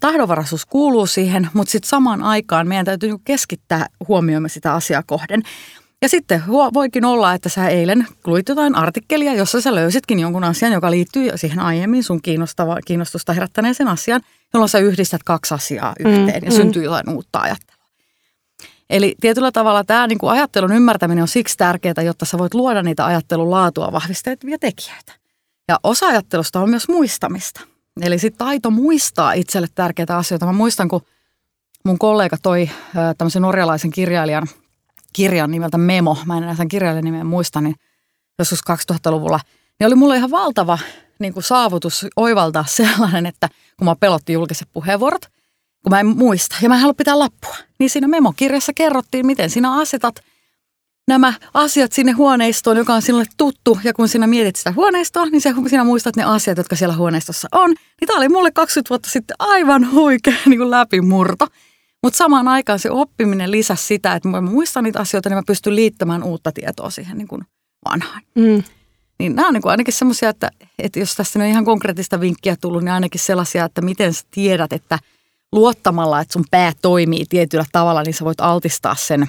tahdonvaraisuus 0.00 0.66
kuuluu 0.66 1.06
siihen, 1.06 1.48
mutta 1.54 1.70
sitten 1.70 1.88
samaan 1.88 2.22
aikaan 2.22 2.68
meidän 2.68 2.86
täytyy 2.86 3.08
niinku 3.08 3.22
keskittää 3.24 3.86
huomioimme 4.08 4.48
sitä 4.48 4.74
asiaa 4.74 5.02
kohden. 5.06 5.42
Ja 6.02 6.08
sitten 6.08 6.42
voikin 6.74 7.04
olla, 7.04 7.34
että 7.34 7.48
sä 7.48 7.68
eilen 7.68 8.06
luit 8.26 8.48
jotain 8.48 8.74
artikkelia, 8.74 9.34
jossa 9.34 9.60
sä 9.60 9.74
löysitkin 9.74 10.20
jonkun 10.20 10.44
asian, 10.44 10.72
joka 10.72 10.90
liittyy 10.90 11.30
siihen 11.34 11.60
aiemmin 11.60 12.04
sun 12.04 12.22
kiinnostava, 12.22 12.78
kiinnostusta 12.86 13.32
herättäneeseen 13.32 13.88
asiaan, 13.88 14.20
jolloin 14.54 14.68
sä 14.68 14.78
yhdistät 14.78 15.22
kaksi 15.22 15.54
asiaa 15.54 15.94
yhteen 15.98 16.42
mm, 16.42 16.46
ja 16.46 16.50
mm. 16.50 16.56
syntyy 16.56 16.84
jotain 16.84 17.08
uutta 17.08 17.38
ajattelua. 17.38 17.73
Eli 18.94 19.14
tietyllä 19.20 19.52
tavalla 19.52 19.84
tämä 19.84 20.06
niin 20.06 20.18
kuin 20.18 20.30
ajattelun 20.30 20.72
ymmärtäminen 20.72 21.22
on 21.22 21.28
siksi 21.28 21.56
tärkeää, 21.56 22.02
jotta 22.04 22.24
sä 22.24 22.38
voit 22.38 22.54
luoda 22.54 22.82
niitä 22.82 23.06
ajattelun 23.06 23.50
laatua 23.50 23.92
vahvistavia 23.92 24.58
tekijöitä. 24.60 25.12
Ja 25.68 25.80
osa 25.82 26.06
ajattelusta 26.06 26.60
on 26.60 26.70
myös 26.70 26.88
muistamista. 26.88 27.60
Eli 28.00 28.18
sitten 28.18 28.38
taito 28.38 28.70
muistaa 28.70 29.32
itselle 29.32 29.68
tärkeitä 29.74 30.16
asioita. 30.16 30.46
Mä 30.46 30.52
muistan, 30.52 30.88
kun 30.88 31.00
mun 31.84 31.98
kollega 31.98 32.36
toi 32.42 32.70
tämmöisen 33.18 33.42
norjalaisen 33.42 33.90
kirjailijan– 33.90 34.46
kirjan 35.14 35.50
nimeltä 35.50 35.78
Memo, 35.78 36.18
mä 36.26 36.36
en 36.36 36.42
enää 36.42 36.54
sen 36.54 36.68
kirjailijan 36.68 37.04
nimen 37.04 37.26
muista, 37.26 37.60
niin 37.60 37.74
joskus 38.38 38.60
2000-luvulla, 38.70 39.40
niin 39.78 39.86
oli 39.86 39.94
mulle 39.94 40.16
ihan 40.16 40.30
valtava 40.30 40.78
niin 41.18 41.32
kuin 41.32 41.44
saavutus 41.44 42.06
oivaltaa 42.16 42.64
sellainen, 42.76 43.26
että 43.26 43.48
kun 43.78 43.84
mä 43.84 43.96
pelotti 44.00 44.32
julkiset 44.32 44.68
puheenvuorot, 44.72 45.26
kun 45.84 45.90
mä 45.90 46.00
en 46.00 46.06
muista 46.06 46.56
ja 46.62 46.68
mä 46.68 46.74
en 46.74 46.80
halua 46.80 46.94
pitää 46.94 47.18
lappua, 47.18 47.56
niin 47.78 47.90
siinä 47.90 48.08
memokirjassa 48.08 48.72
kerrottiin, 48.72 49.26
miten 49.26 49.50
sinä 49.50 49.74
asetat 49.74 50.20
nämä 51.08 51.32
asiat 51.54 51.92
sinne 51.92 52.12
huoneistoon, 52.12 52.76
joka 52.76 52.94
on 52.94 53.02
sinulle 53.02 53.24
tuttu. 53.36 53.78
Ja 53.84 53.92
kun 53.94 54.08
sinä 54.08 54.26
mietit 54.26 54.56
sitä 54.56 54.72
huoneistoa, 54.72 55.26
niin 55.26 55.40
sinä 55.68 55.84
muistat 55.84 56.16
ne 56.16 56.24
asiat, 56.24 56.58
jotka 56.58 56.76
siellä 56.76 56.96
huoneistossa 56.96 57.48
on. 57.52 57.70
Niin 57.70 58.06
tämä 58.06 58.18
oli 58.18 58.28
mulle 58.28 58.50
20 58.50 58.90
vuotta 58.90 59.10
sitten 59.10 59.36
aivan 59.38 59.90
huikea 59.92 60.34
niin 60.46 60.58
kuin 60.58 60.70
läpimurto. 60.70 61.46
Mutta 62.02 62.16
samaan 62.16 62.48
aikaan 62.48 62.78
se 62.78 62.90
oppiminen 62.90 63.50
lisäsi 63.50 63.86
sitä, 63.86 64.12
että 64.12 64.28
mä 64.28 64.40
muistan 64.40 64.84
niitä 64.84 65.00
asioita, 65.00 65.28
niin 65.28 65.38
mä 65.38 65.42
pystyn 65.46 65.76
liittämään 65.76 66.22
uutta 66.22 66.52
tietoa 66.52 66.90
siihen 66.90 67.18
niin 67.18 67.28
kuin 67.28 67.42
vanhaan. 67.90 68.22
Mm. 68.34 68.62
Niin 69.18 69.36
nämä 69.36 69.48
on 69.48 69.54
niin 69.54 69.62
kuin 69.62 69.70
ainakin 69.70 69.94
semmoisia, 69.94 70.28
että, 70.28 70.50
että 70.78 70.98
jos 70.98 71.14
tässä 71.14 71.38
on 71.38 71.44
ihan 71.44 71.64
konkreettista 71.64 72.20
vinkkiä 72.20 72.56
tullut, 72.60 72.82
niin 72.82 72.92
ainakin 72.92 73.20
sellaisia, 73.20 73.64
että 73.64 73.80
miten 73.80 74.14
sä 74.14 74.22
tiedät, 74.30 74.72
että 74.72 74.98
luottamalla, 75.54 76.20
että 76.20 76.32
sun 76.32 76.44
pää 76.50 76.72
toimii 76.82 77.24
tietyllä 77.28 77.64
tavalla, 77.72 78.02
niin 78.02 78.14
sä 78.14 78.24
voit 78.24 78.40
altistaa 78.40 78.94
sen 78.94 79.26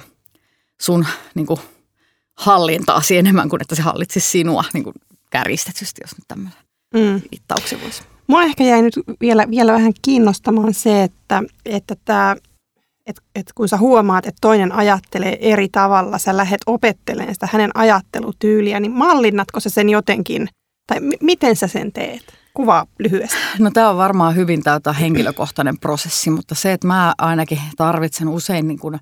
sun 0.80 1.06
niin 1.34 1.46
kuin, 1.46 1.60
hallintaasi 2.36 3.16
enemmän 3.16 3.48
kuin 3.48 3.62
että 3.62 3.74
se 3.74 3.82
hallitsisi 3.82 4.30
sinua 4.30 4.64
niin 4.72 4.84
kuin 4.84 4.94
kärjistetysti, 5.30 6.00
jos 6.04 6.16
nyt 6.16 6.28
tämmöinen 6.28 6.58
mm. 6.94 7.22
viittauksen 7.30 7.82
voisi. 7.82 8.02
Mua 8.26 8.42
ehkä 8.42 8.64
jäi 8.64 8.82
nyt 8.82 8.94
vielä, 9.20 9.50
vielä 9.50 9.72
vähän 9.72 9.92
kiinnostamaan 10.02 10.74
se, 10.74 11.02
että, 11.02 11.42
että 11.64 11.96
tämä 12.04 12.36
että 13.06 13.22
et 13.34 13.52
kun 13.54 13.68
sä 13.68 13.76
huomaat, 13.76 14.26
että 14.26 14.38
toinen 14.40 14.72
ajattelee 14.72 15.38
eri 15.40 15.68
tavalla, 15.68 16.18
sä 16.18 16.36
lähdet 16.36 16.60
opettelemaan 16.66 17.34
sitä 17.34 17.48
hänen 17.52 17.70
ajattelutyyliä, 17.74 18.80
niin 18.80 18.92
mallinnatko 18.92 19.60
sä 19.60 19.70
sen 19.70 19.88
jotenkin, 19.88 20.48
tai 20.86 21.00
m- 21.00 21.10
miten 21.20 21.56
sä 21.56 21.66
sen 21.66 21.92
teet? 21.92 22.22
Kuvaa 22.56 22.86
lyhyesti. 22.98 23.36
No 23.58 23.70
tämä 23.70 23.90
on 23.90 23.96
varmaan 23.96 24.36
hyvin 24.36 24.62
täytä 24.62 24.92
henkilökohtainen 24.92 25.78
prosessi, 25.78 26.30
mutta 26.30 26.54
se, 26.54 26.72
että 26.72 26.86
mä 26.86 27.14
ainakin 27.18 27.60
tarvitsen 27.76 28.28
usein, 28.28 28.68
niin 28.68 28.78
kun, 28.78 28.98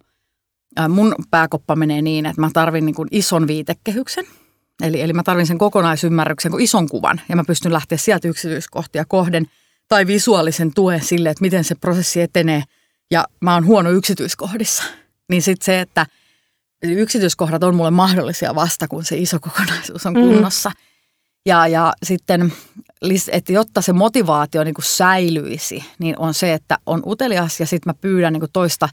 mun 0.88 1.14
pääkoppa 1.30 1.76
menee 1.76 2.02
niin, 2.02 2.26
että 2.26 2.40
mä 2.40 2.50
tarvin 2.52 2.86
niin 2.86 2.94
kun 2.94 3.08
ison 3.10 3.46
viitekehyksen. 3.46 4.24
Eli, 4.82 5.00
eli 5.00 5.12
mä 5.12 5.22
tarvin 5.22 5.46
sen 5.46 5.58
kokonaisymmärryksen 5.58 6.50
kuin 6.50 6.64
ison 6.64 6.88
kuvan 6.88 7.20
ja 7.28 7.36
mä 7.36 7.44
pystyn 7.46 7.72
lähteä 7.72 7.98
sieltä 7.98 8.28
yksityiskohtia 8.28 9.04
kohden 9.04 9.46
tai 9.88 10.06
visuaalisen 10.06 10.74
tuen 10.74 11.04
sille, 11.04 11.30
että 11.30 11.42
miten 11.42 11.64
se 11.64 11.74
prosessi 11.74 12.20
etenee– 12.20 12.62
ja 13.10 13.24
mä 13.40 13.54
oon 13.54 13.66
huono 13.66 13.90
yksityiskohdissa. 13.90 14.82
Niin 15.30 15.42
sitten 15.42 15.64
se, 15.64 15.80
että 15.80 16.06
yksityiskohdat 16.82 17.64
on 17.64 17.74
mulle 17.74 17.90
mahdollisia 17.90 18.54
vasta, 18.54 18.88
kun 18.88 19.04
se 19.04 19.16
iso 19.16 19.40
kokonaisuus 19.40 20.06
on 20.06 20.14
mm. 20.14 20.20
kunnossa. 20.20 20.68
Mm. 20.70 20.74
Ja, 21.46 21.66
ja 21.66 21.92
sitten, 22.02 22.52
että 23.32 23.52
jotta 23.52 23.82
se 23.82 23.92
motivaatio 23.92 24.64
niin 24.64 24.74
kuin 24.74 24.84
säilyisi, 24.84 25.84
niin 25.98 26.18
on 26.18 26.34
se, 26.34 26.52
että 26.52 26.78
on 26.86 27.02
utelias 27.06 27.60
ja 27.60 27.66
sitten 27.66 27.90
mä 27.90 27.94
pyydän 28.00 28.32
niin 28.32 28.40
kuin 28.40 28.52
toista 28.52 28.88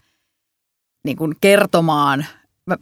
niin 1.05 1.17
kuin 1.17 1.35
kertomaan. 1.41 2.25
Mä 2.65 2.77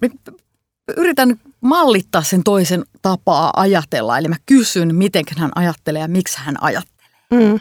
yritän 0.98 1.40
mallittaa 1.62 2.24
sen 2.24 2.44
toisen 2.44 2.84
tapaa 3.02 3.54
ajatella. 3.56 4.18
Eli 4.18 4.28
mä 4.28 4.36
kysyn, 4.46 4.96
miten 4.96 5.24
hän 5.38 5.52
ajattelee 5.56 6.02
ja 6.02 6.08
miksi 6.08 6.38
hän 6.40 6.64
ajattelee. 6.64 7.10
Mm. 7.32 7.60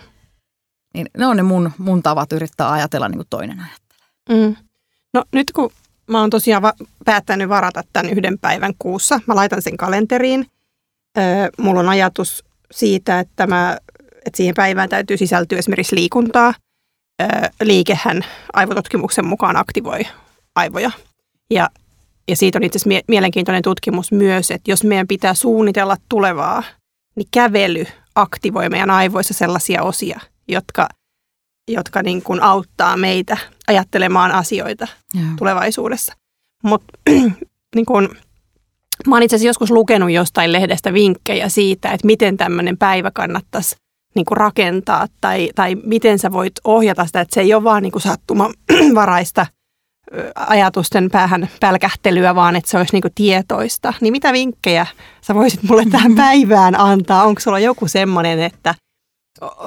Niin 0.95 1.07
ne 1.19 1.27
on 1.27 1.37
ne 1.37 1.43
mun, 1.43 1.73
mun 1.79 2.03
tavat 2.03 2.33
yrittää 2.33 2.73
ajatella 2.73 3.09
niin 3.09 3.19
kuin 3.19 3.27
toinen 3.31 3.61
ajattelee. 3.61 4.49
Mm. 4.49 4.57
No 5.15 5.25
nyt 5.33 5.53
kun 5.53 5.71
mä 6.11 6.21
oon 6.21 6.31
tosiaan 6.31 6.63
va- 6.63 6.75
päättänyt 7.05 7.49
varata 7.49 7.83
tämän 7.93 8.13
yhden 8.13 8.39
päivän 8.39 8.73
kuussa, 8.79 9.21
mä 9.27 9.35
laitan 9.35 9.63
sen 9.63 9.77
kalenteriin. 9.77 10.47
Öö, 11.19 11.49
mulla 11.59 11.81
on 11.81 11.89
ajatus 11.89 12.45
siitä, 12.71 13.21
että, 13.21 13.47
mä, 13.47 13.79
että 14.27 14.37
siihen 14.37 14.55
päivään 14.55 14.89
täytyy 14.89 15.17
sisältyä 15.17 15.59
esimerkiksi 15.59 15.97
liikuntaa. 15.97 16.55
Öö, 17.23 17.29
liikehän 17.63 18.25
aivotutkimuksen 18.53 19.27
mukaan 19.27 19.57
aktivoi 19.57 20.01
aivoja. 20.55 20.91
Ja, 21.51 21.71
ja 22.29 22.37
siitä 22.37 22.59
on 22.59 22.63
itse 22.63 22.77
asiassa 22.77 22.89
mie- 22.89 23.05
mielenkiintoinen 23.09 23.63
tutkimus 23.63 24.13
myös, 24.13 24.51
että 24.51 24.71
jos 24.71 24.85
meidän 24.85 25.09
pitää 25.09 25.35
suunnitella 25.35 25.97
tulevaa, 26.09 26.63
niin 27.17 27.29
kävely 27.31 27.85
aktivoi 28.15 28.69
meidän 28.69 28.91
aivoissa 28.91 29.35
sellaisia 29.35 29.83
osia– 29.83 30.21
jotka, 30.49 30.89
jotka 31.69 32.03
niin 32.03 32.23
kuin 32.23 32.43
auttaa 32.43 32.97
meitä 32.97 33.37
ajattelemaan 33.69 34.33
asioita 34.33 34.89
ja. 35.15 35.21
tulevaisuudessa. 35.39 36.13
Mutta 36.63 36.99
niin 37.75 37.87
kuin, 37.87 38.09
mä 39.07 39.17
oon 39.17 39.23
itse 39.23 39.37
asiassa 39.37 39.49
joskus 39.49 39.71
lukenut 39.71 40.11
jostain 40.11 40.53
lehdestä 40.53 40.93
vinkkejä 40.93 41.49
siitä, 41.49 41.91
että 41.91 42.07
miten 42.07 42.37
tämmöinen 42.37 42.79
päivä 42.79 43.11
kannattaisi 43.11 43.77
niin 44.15 44.25
kuin 44.25 44.37
rakentaa 44.37 45.07
tai, 45.21 45.51
tai 45.55 45.75
miten 45.75 46.19
sä 46.19 46.33
voit 46.33 46.53
ohjata 46.65 47.07
sitä, 47.07 47.21
että 47.21 47.35
se 47.35 47.41
ei 47.41 47.55
ole 47.55 47.65
vaan 47.65 47.83
niin 47.83 47.93
kuin 47.93 48.03
sattumavaraista 48.03 49.47
ajatusten 50.35 51.11
päähän 51.11 51.49
pälkähtelyä, 51.61 52.35
vaan 52.35 52.57
että 52.57 52.71
se 52.71 52.79
olisi 52.79 52.93
niin 52.93 53.13
tietoista. 53.15 53.95
Niin 54.01 54.13
mitä 54.13 54.33
vinkkejä 54.33 54.87
sä 55.21 55.35
voisit 55.35 55.63
mulle 55.63 55.85
tähän 55.91 56.15
päivään 56.15 56.81
antaa? 56.81 57.25
Onko 57.25 57.41
sulla 57.41 57.59
joku 57.59 57.89
semmoinen, 57.89 58.41
että 58.41 58.75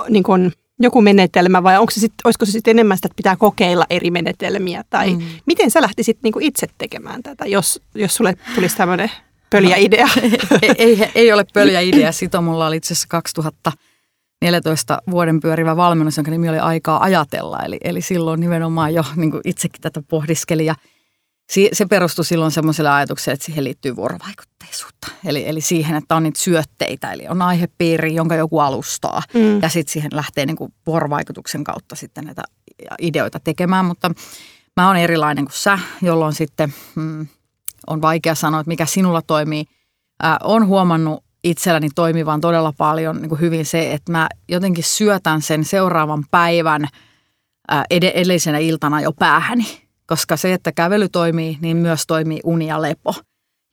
niin 0.09 0.23
kuin, 0.23 0.51
joku 0.83 1.01
menetelmä 1.01 1.63
vai 1.63 1.77
onko 1.77 1.91
se 1.91 1.99
sit, 1.99 2.13
olisiko 2.23 2.45
se 2.45 2.51
sitten 2.51 2.71
enemmän 2.71 2.97
sitä, 2.97 3.07
että 3.07 3.15
pitää 3.15 3.35
kokeilla 3.35 3.85
eri 3.89 4.11
menetelmiä? 4.11 4.83
Tai 4.89 5.13
mm. 5.13 5.21
miten 5.45 5.71
sä 5.71 5.81
lähtisit 5.81 6.17
niin 6.23 6.33
kuin 6.33 6.45
itse 6.45 6.67
tekemään 6.77 7.23
tätä, 7.23 7.45
jos, 7.45 7.81
jos 7.95 8.15
sulle 8.15 8.33
tulisi 8.55 8.77
tämmöinen 8.77 9.11
pöljä 9.49 9.75
no, 9.75 9.83
idea? 9.85 10.07
ei, 10.61 10.75
ei, 10.77 11.11
ei 11.15 11.33
ole 11.33 11.45
pöljä 11.53 11.79
idea. 11.79 12.11
Sitä 12.11 12.41
mulla 12.41 12.67
oli 12.67 12.77
itse 12.77 12.93
asiassa 12.93 13.07
2000 13.09 13.71
14 14.41 15.01
vuoden 15.11 15.39
pyörivä 15.39 15.75
valmennus, 15.75 16.17
jonka 16.17 16.31
nimi 16.31 16.49
oli 16.49 16.59
Aikaa 16.59 17.03
ajatella. 17.03 17.59
Eli, 17.59 17.77
eli 17.83 18.01
silloin 18.01 18.39
nimenomaan 18.39 18.93
jo 18.93 19.03
niin 19.15 19.31
itsekin 19.45 19.81
tätä 19.81 20.01
pohdiskeli 20.09 20.65
ja 20.65 20.75
se 21.73 21.85
perustui 21.85 22.25
silloin 22.25 22.51
semmoiselle 22.51 22.89
ajatukselle, 22.89 23.33
että 23.33 23.45
siihen 23.45 23.63
liittyy 23.63 23.95
vuorovaikutteisuutta. 23.95 25.07
Eli, 25.25 25.47
eli 25.47 25.61
siihen, 25.61 25.95
että 25.95 26.15
on 26.15 26.23
niitä 26.23 26.39
syötteitä, 26.39 27.11
eli 27.11 27.27
on 27.27 27.41
aihepiiri, 27.41 28.15
jonka 28.15 28.35
joku 28.35 28.59
alustaa. 28.59 29.21
Mm. 29.33 29.61
Ja 29.61 29.69
sitten 29.69 29.93
siihen 29.93 30.11
lähtee 30.13 30.45
niin 30.45 30.55
kuin 30.55 30.73
vuorovaikutuksen 30.85 31.63
kautta 31.63 31.95
sitten 31.95 32.25
näitä 32.25 32.41
ideoita 33.01 33.39
tekemään. 33.39 33.85
Mutta 33.85 34.11
mä 34.77 34.87
oon 34.87 34.97
erilainen 34.97 35.45
kuin 35.45 35.55
sä, 35.55 35.79
jolloin 36.01 36.33
sitten 36.33 36.73
mm, 36.95 37.27
on 37.87 38.01
vaikea 38.01 38.35
sanoa, 38.35 38.59
että 38.59 38.67
mikä 38.67 38.85
sinulla 38.85 39.21
toimii. 39.21 39.65
Äh, 40.25 40.37
on 40.43 40.67
huomannut 40.67 41.23
itselläni 41.43 41.89
toimivan 41.95 42.41
todella 42.41 42.73
paljon 42.77 43.21
niin 43.21 43.29
kuin 43.29 43.41
hyvin 43.41 43.65
se, 43.65 43.93
että 43.93 44.11
mä 44.11 44.29
jotenkin 44.47 44.83
syötän 44.83 45.41
sen 45.41 45.65
seuraavan 45.65 46.25
päivän 46.31 46.83
äh, 46.83 47.83
edellisenä 47.89 48.57
iltana 48.57 49.01
jo 49.01 49.11
päähäni 49.11 49.90
koska 50.11 50.37
se, 50.37 50.53
että 50.53 50.71
kävely 50.71 51.09
toimii, 51.09 51.57
niin 51.61 51.77
myös 51.77 52.03
toimii 52.07 52.39
uni 52.43 52.67
ja 52.67 52.81
lepo. 52.81 53.15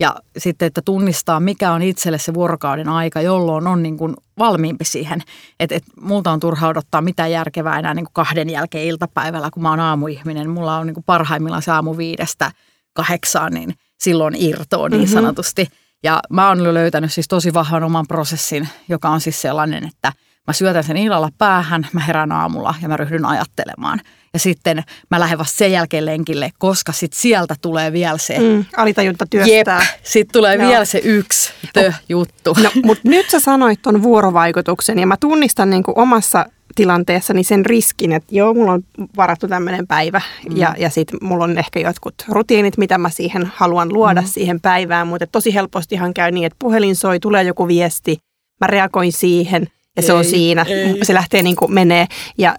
Ja 0.01 0.17
sitten, 0.39 0.67
että 0.67 0.83
tunnistaa, 0.85 1.41
mikä 1.41 1.73
on 1.73 1.83
itselle 1.83 2.19
se 2.19 2.35
vuorokauden 2.35 2.89
aika, 2.89 3.21
jolloin 3.21 3.67
on 3.67 3.83
niin 3.83 3.97
kuin 3.97 4.15
valmiimpi 4.39 4.85
siihen. 4.85 5.23
Että 5.61 5.75
et, 5.75 5.85
multa 6.01 6.31
on 6.31 6.41
turha 6.41 6.69
odottaa 6.69 7.01
mitään 7.01 7.31
järkevää 7.31 7.79
enää 7.79 7.95
niin 7.95 8.05
kuin 8.05 8.13
kahden 8.13 8.51
jälkeen 8.51 8.85
iltapäivällä, 8.85 9.51
kun 9.51 9.63
mä 9.63 9.71
oon 9.71 9.81
aamuihminen. 9.81 10.51
Mulla 10.51 10.79
on 10.79 10.87
niin 10.87 10.95
kuin 10.95 11.05
parhaimmillaan 11.05 11.63
se 11.63 11.73
aamu 11.73 11.97
viidestä 11.97 12.51
kahdeksaan, 12.93 13.53
niin 13.53 13.75
silloin 14.01 14.35
irtoo 14.39 14.89
niin 14.89 15.01
mm-hmm. 15.01 15.13
sanotusti. 15.13 15.69
Ja 16.03 16.21
mä 16.31 16.49
oon 16.49 16.75
löytänyt 16.75 17.13
siis 17.13 17.29
tosi 17.29 17.55
vahvan 17.55 17.85
oman 17.85 18.07
prosessin, 18.09 18.69
joka 18.89 19.09
on 19.09 19.21
siis 19.21 19.41
sellainen, 19.41 19.85
että 19.85 20.13
mä 20.49 20.53
syötän 20.53 20.85
sen 20.85 20.97
illalla 20.97 21.29
päähän, 21.39 21.89
mä 21.93 22.01
herään 22.01 22.33
aamulla 22.33 22.75
ja 22.83 22.89
mä 22.89 22.97
ryhdyn 22.97 23.25
ajattelemaan– 23.25 24.01
ja 24.33 24.39
sitten 24.39 24.83
mä 25.11 25.21
lähden 25.21 25.39
vasta 25.39 25.57
sen 25.57 25.73
jälkeen 25.73 26.07
lenkille, 26.07 26.51
koska 26.59 26.93
sitten 26.93 27.21
sieltä 27.21 27.55
tulee 27.63 27.93
vielä 27.93 28.19
se... 28.19 28.39
Mm, 28.39 28.65
alitajunta 28.77 29.27
työstää. 29.31 29.79
Jep, 29.79 29.89
sitten 30.03 30.33
tulee 30.33 30.57
no. 30.57 30.69
vielä 30.69 30.85
se 30.85 31.01
yksi 31.05 31.53
tö-juttu. 31.73 32.57
No, 32.63 32.71
mutta 32.85 33.09
nyt 33.09 33.31
sä 33.31 33.41
sanoit 33.41 33.83
ton 33.83 34.03
vuorovaikutuksen 34.03 34.99
ja 34.99 35.07
mä 35.07 35.17
tunnistan 35.21 35.71
niin 35.71 35.83
kuin 35.83 35.99
omassa 35.99 36.47
tilanteessani 36.75 37.45
sen 37.45 37.67
riskin, 37.67 38.13
että 38.13 38.35
joo, 38.35 38.55
mulla 38.55 38.73
on 38.73 38.83
varattu 39.17 39.49
tämmöinen 39.49 39.87
päivä 39.87 40.21
mm. 40.49 40.57
ja, 40.57 40.75
ja 40.79 40.91
sitten 40.91 41.19
mulla 41.23 41.45
on 41.45 41.59
ehkä 41.59 41.81
jotkut 41.81 42.15
rutiinit, 42.29 42.79
mitä 42.79 42.99
mä 42.99 43.11
siihen 43.11 43.53
haluan 43.55 43.93
luoda 43.93 44.21
mm. 44.21 44.27
siihen 44.27 44.61
päivään, 44.61 45.07
mutta 45.07 45.27
tosi 45.27 45.55
helpostihan 45.55 46.15
käy 46.15 46.31
niin, 46.31 46.47
että 46.47 46.57
puhelin 46.59 46.97
soi, 46.97 47.21
tulee 47.21 47.43
joku 47.43 47.69
viesti, 47.69 48.19
mä 48.61 48.67
reagoin 48.67 49.13
siihen 49.13 49.69
ja 49.99 50.03
ei, 50.03 50.07
se 50.07 50.13
on 50.13 50.25
siinä, 50.25 50.63
ei. 50.69 51.05
se 51.05 51.15
lähtee 51.15 51.43
niin 51.43 51.57
kuin 51.57 51.75
menee 51.75 52.07
ja 52.39 52.57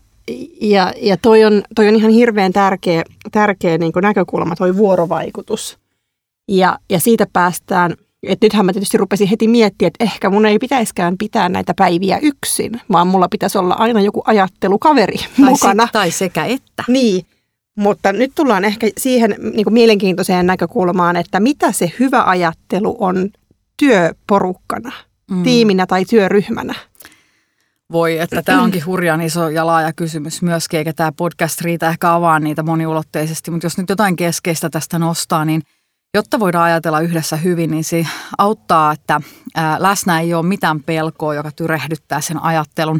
ja, 0.61 0.93
ja 1.01 1.17
toi, 1.17 1.45
on, 1.45 1.63
toi 1.75 1.87
on 1.87 1.95
ihan 1.95 2.11
hirveän 2.11 2.53
tärkeä, 2.53 3.03
tärkeä 3.31 3.77
niin 3.77 3.91
näkökulma, 4.01 4.55
toi 4.55 4.77
vuorovaikutus. 4.77 5.77
Ja, 6.47 6.79
ja 6.89 6.99
siitä 6.99 7.27
päästään, 7.33 7.93
että 8.23 8.45
nythän 8.45 8.65
mä 8.65 8.73
tietysti 8.73 8.97
rupesin 8.97 9.27
heti 9.27 9.47
miettimään, 9.47 9.87
että 9.87 10.03
ehkä 10.03 10.29
mun 10.29 10.45
ei 10.45 10.59
pitäisikään 10.59 11.17
pitää 11.17 11.49
näitä 11.49 11.73
päiviä 11.73 12.19
yksin, 12.21 12.81
vaan 12.91 13.07
mulla 13.07 13.27
pitäisi 13.27 13.57
olla 13.57 13.73
aina 13.73 14.01
joku 14.01 14.21
ajattelukaveri 14.25 15.17
tai 15.17 15.45
mukana. 15.45 15.85
Se, 15.85 15.91
tai 15.91 16.11
sekä 16.11 16.45
että. 16.45 16.83
Niin, 16.87 17.25
mutta 17.75 18.13
nyt 18.13 18.31
tullaan 18.35 18.65
ehkä 18.65 18.87
siihen 18.97 19.35
niin 19.53 19.63
kuin 19.63 19.73
mielenkiintoiseen 19.73 20.47
näkökulmaan, 20.47 21.15
että 21.15 21.39
mitä 21.39 21.71
se 21.71 21.91
hyvä 21.99 22.23
ajattelu 22.23 22.97
on 22.99 23.29
työporukkana, 23.77 24.91
mm. 25.31 25.43
tiiminä 25.43 25.85
tai 25.85 26.05
työryhmänä. 26.05 26.75
Voi, 27.91 28.19
että 28.19 28.41
tämä 28.41 28.61
onkin 28.61 28.85
hurjan 28.85 29.21
iso 29.21 29.49
ja 29.49 29.65
laaja 29.65 29.93
kysymys 29.93 30.41
myöskin, 30.41 30.77
eikä 30.77 30.93
tämä 30.93 31.11
podcast 31.11 31.61
riitä 31.61 31.89
ehkä 31.89 32.13
avaa 32.13 32.39
niitä 32.39 32.63
moniulotteisesti, 32.63 33.51
mutta 33.51 33.65
jos 33.65 33.77
nyt 33.77 33.89
jotain 33.89 34.15
keskeistä 34.15 34.69
tästä 34.69 34.99
nostaa, 34.99 35.45
niin 35.45 35.61
jotta 36.13 36.39
voidaan 36.39 36.65
ajatella 36.65 36.99
yhdessä 36.99 37.35
hyvin, 37.35 37.71
niin 37.71 37.83
se 37.83 38.07
auttaa, 38.37 38.91
että 38.91 39.21
läsnä 39.77 40.19
ei 40.19 40.33
ole 40.33 40.45
mitään 40.45 40.83
pelkoa, 40.83 41.33
joka 41.33 41.51
tyrehdyttää 41.55 42.21
sen 42.21 42.43
ajattelun. 42.43 42.99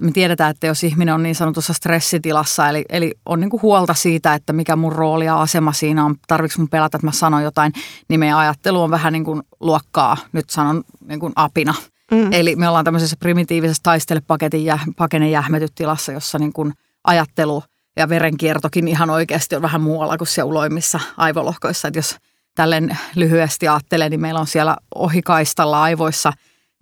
Me 0.00 0.12
tiedetään, 0.12 0.50
että 0.50 0.66
jos 0.66 0.84
ihminen 0.84 1.14
on 1.14 1.22
niin 1.22 1.34
sanotussa 1.34 1.72
stressitilassa, 1.72 2.68
eli, 2.68 2.84
eli 2.88 3.14
on 3.26 3.40
niin 3.40 3.50
kuin 3.50 3.62
huolta 3.62 3.94
siitä, 3.94 4.34
että 4.34 4.52
mikä 4.52 4.76
mun 4.76 4.92
rooli 4.92 5.24
ja 5.24 5.40
asema 5.40 5.72
siinä 5.72 6.04
on, 6.04 6.14
tarvitsen 6.28 6.60
mun 6.60 6.68
pelätä, 6.68 6.96
että 6.96 7.06
mä 7.06 7.12
sanon 7.12 7.42
jotain, 7.42 7.72
niin 8.08 8.20
meidän 8.20 8.38
ajattelu 8.38 8.82
on 8.82 8.90
vähän 8.90 9.12
niin 9.12 9.24
kuin 9.24 9.42
luokkaa, 9.60 10.16
nyt 10.32 10.50
sanon 10.50 10.84
niin 11.08 11.20
kuin 11.20 11.32
apina– 11.36 11.74
Mm. 12.10 12.32
Eli 12.32 12.56
me 12.56 12.68
ollaan 12.68 12.84
tämmöisessä 12.84 13.16
primitiivisessä 13.20 13.82
taistelepaketin 13.82 14.64
ja 14.64 14.78
pakenen 14.96 15.30
tilassa, 15.74 16.12
jossa 16.12 16.38
niin 16.38 16.52
kuin 16.52 16.72
ajattelu 17.04 17.62
ja 17.96 18.08
verenkiertokin 18.08 18.88
ihan 18.88 19.10
oikeasti 19.10 19.56
on 19.56 19.62
vähän 19.62 19.80
muualla 19.80 20.18
kuin 20.18 20.28
siellä 20.28 20.50
uloimmissa 20.50 21.00
aivolohkoissa. 21.16 21.88
Että 21.88 21.98
jos 21.98 22.16
tälleen 22.54 22.98
lyhyesti 23.14 23.68
ajattelee, 23.68 24.08
niin 24.08 24.20
meillä 24.20 24.40
on 24.40 24.46
siellä 24.46 24.76
ohikaistalla 24.94 25.82
aivoissa 25.82 26.32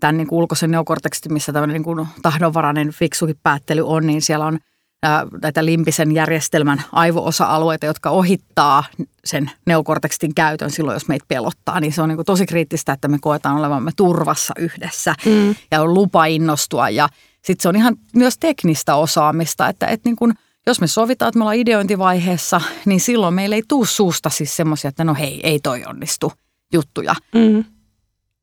tämän 0.01 0.17
niin 0.17 0.27
kuin 0.27 0.39
ulkoisen 0.39 0.71
neokortekstin, 0.71 1.33
missä 1.33 1.53
tämmöinen 1.53 1.75
niin 1.75 1.85
kuin 1.85 2.09
tahdonvarainen 2.23 2.91
fiksukin 2.91 3.37
päättely 3.43 3.89
on, 3.89 4.07
niin 4.07 4.23
siellä 4.23 4.47
on– 4.47 4.59
näitä 5.43 5.65
limpisen 5.65 6.13
järjestelmän 6.13 6.83
aivo-osa-alueita, 6.93 7.87
jotka 7.87 8.11
ohittaa 8.11 8.85
sen 9.25 9.51
neokortekstin 9.67 10.35
käytön 10.35 10.71
silloin, 10.71 10.95
jos 10.95 11.09
meitä 11.09 11.25
pelottaa. 11.29 11.81
Niin 11.81 11.93
se 11.93 12.03
on 12.03 12.09
niin 12.09 12.17
kuin 12.17 12.27
tosi 12.27 12.47
kriittistä, 12.47 12.93
että 12.93 13.09
me 13.09 13.19
koetaan 13.21 13.57
olevamme 13.57 13.91
turvassa 13.97 14.55
yhdessä 14.59 15.15
mm. 15.27 15.55
ja 15.71 15.83
on 15.83 15.95
lupa 15.95 16.25
innostua. 16.25 16.91
Ja 16.91 17.09
sitten 17.45 17.63
se 17.63 17.69
on 17.69 17.77
ihan 17.77 17.97
myös 18.15 18.39
teknistä 18.39 18.95
osaamista, 18.95 19.69
että, 19.69 19.87
että 19.87 20.09
niin 20.09 20.17
kuin, 20.17 20.35
jos 20.67 20.81
me 20.81 20.87
sovitaan, 20.87 21.29
että 21.29 21.39
me 21.39 21.43
ollaan 21.43 21.57
ideointivaiheessa, 21.57 22.61
niin 22.85 23.01
silloin 23.01 23.35
meillä 23.35 23.57
ei 23.57 23.63
tule 23.69 23.87
suusta 23.87 24.31
siis 24.31 24.57
semmoisia, 24.57 24.89
että 24.89 25.05
no 25.05 25.15
hei, 25.15 25.41
ei 25.43 25.61
toi 25.61 25.85
onnistu 25.87 26.33
juttuja. 26.73 27.15
Mm 27.35 27.65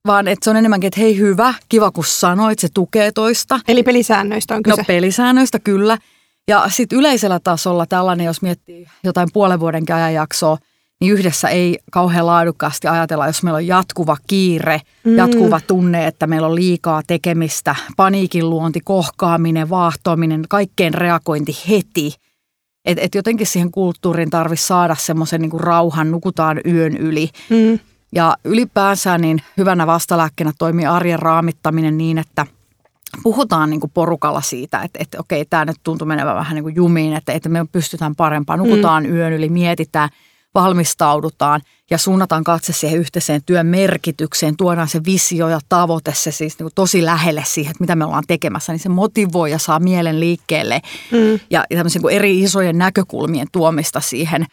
vaan 0.07 0.27
että 0.27 0.43
se 0.43 0.49
on 0.49 0.57
enemmänkin, 0.57 0.87
että 0.87 0.99
hei 0.99 1.17
hyvä, 1.17 1.53
kiva 1.69 1.91
kun 1.91 2.05
sanoit, 2.05 2.59
se 2.59 2.67
tukee 2.73 3.11
toista. 3.11 3.59
Eli 3.67 3.83
pelisäännöistä 3.83 4.55
on 4.55 4.63
kyse. 4.63 4.81
No 4.81 4.83
pelisäännöistä 4.87 5.59
kyllä. 5.59 5.97
Ja 6.47 6.65
sitten 6.69 6.99
yleisellä 6.99 7.39
tasolla 7.39 7.86
tällainen, 7.86 8.25
jos 8.25 8.41
miettii 8.41 8.88
jotain 9.03 9.29
puolen 9.34 9.60
vuoden 9.60 9.84
ajanjaksoa, 9.95 10.58
niin 11.01 11.13
yhdessä 11.13 11.49
ei 11.49 11.79
kauhean 11.91 12.25
laadukkaasti 12.25 12.88
ajatella, 12.88 13.27
jos 13.27 13.43
meillä 13.43 13.58
on 13.58 13.67
jatkuva 13.67 14.17
kiire, 14.27 14.82
mm. 15.03 15.17
jatkuva 15.17 15.60
tunne, 15.67 16.08
että 16.08 16.27
meillä 16.27 16.47
on 16.47 16.56
liikaa 16.56 17.01
tekemistä, 17.08 17.75
paniikin 17.97 18.49
luonti, 18.49 18.79
kohkaaminen, 18.84 19.69
vaahtoaminen, 19.69 20.45
kaikkeen 20.49 20.93
reagointi 20.93 21.58
heti. 21.69 22.15
Että 22.86 23.03
et 23.03 23.15
jotenkin 23.15 23.47
siihen 23.47 23.71
kulttuuriin 23.71 24.29
tarvitsisi 24.29 24.67
saada 24.67 24.95
semmoisen 24.95 25.41
niin 25.41 25.60
rauhan, 25.60 26.12
nukutaan 26.12 26.62
yön 26.65 26.97
yli. 26.97 27.29
Mm. 27.49 27.79
Ja 28.12 28.38
ylipäänsä 28.43 29.17
niin 29.17 29.41
hyvänä 29.58 29.88
vastalääkkeenä 29.88 30.51
toimii 30.58 30.86
arjen 30.86 31.19
raamittaminen 31.19 31.97
niin, 31.97 32.17
että– 32.17 32.45
puhutaan 33.23 33.69
niin 33.69 33.80
kuin 33.80 33.91
porukalla 33.93 34.41
siitä, 34.41 34.82
että, 34.82 34.99
että 35.02 35.19
okei, 35.19 35.45
tämä 35.45 35.65
nyt 35.65 35.78
tuntuu 35.84 36.08
menevän 36.08 36.36
vähän 36.36 36.56
niin 36.56 36.63
kuin 36.63 36.76
jumiin, 36.76 37.13
että, 37.13 37.34
että 37.34 37.49
me 37.49 37.65
pystytään 37.71 38.15
parempaan. 38.15 38.60
Nukutaan 38.60 39.04
mm. 39.04 39.15
yön 39.15 39.34
yli, 39.34 39.49
mietitään, 39.49 40.10
valmistaudutaan 40.56 41.62
ja 41.89 41.97
suunnataan 41.97 42.43
katse 42.43 42.73
siihen 42.73 42.99
yhteiseen 42.99 43.41
työn 43.45 43.65
merkitykseen, 43.65 44.58
tuodaan 44.58 44.88
se 44.88 45.02
visio 45.06 45.49
ja 45.49 45.60
tavoite 45.69 46.13
se 46.15 46.32
siis 46.32 46.60
niin 46.60 46.63
kuin 46.63 46.73
tosi 46.76 47.06
lähelle 47.06 47.43
siihen, 47.47 47.71
että 47.71 47.84
mitä 47.84 47.95
me 47.95 48.06
ollaan 48.06 48.23
tekemässä, 48.28 48.73
niin 48.73 48.80
se 48.80 48.89
motivoi 48.89 49.52
ja 49.52 49.60
saa 49.60 49.80
mielen 49.80 50.19
liikkeelle 50.19 50.82
mm. 51.12 51.39
ja, 51.49 51.63
ja 51.69 51.78
tämmöisen 51.78 52.02
niin 52.02 52.15
eri 52.15 52.41
isojen 52.41 52.78
näkökulmien 52.78 53.47
tuomista 53.52 53.99
siihen. 53.99 54.45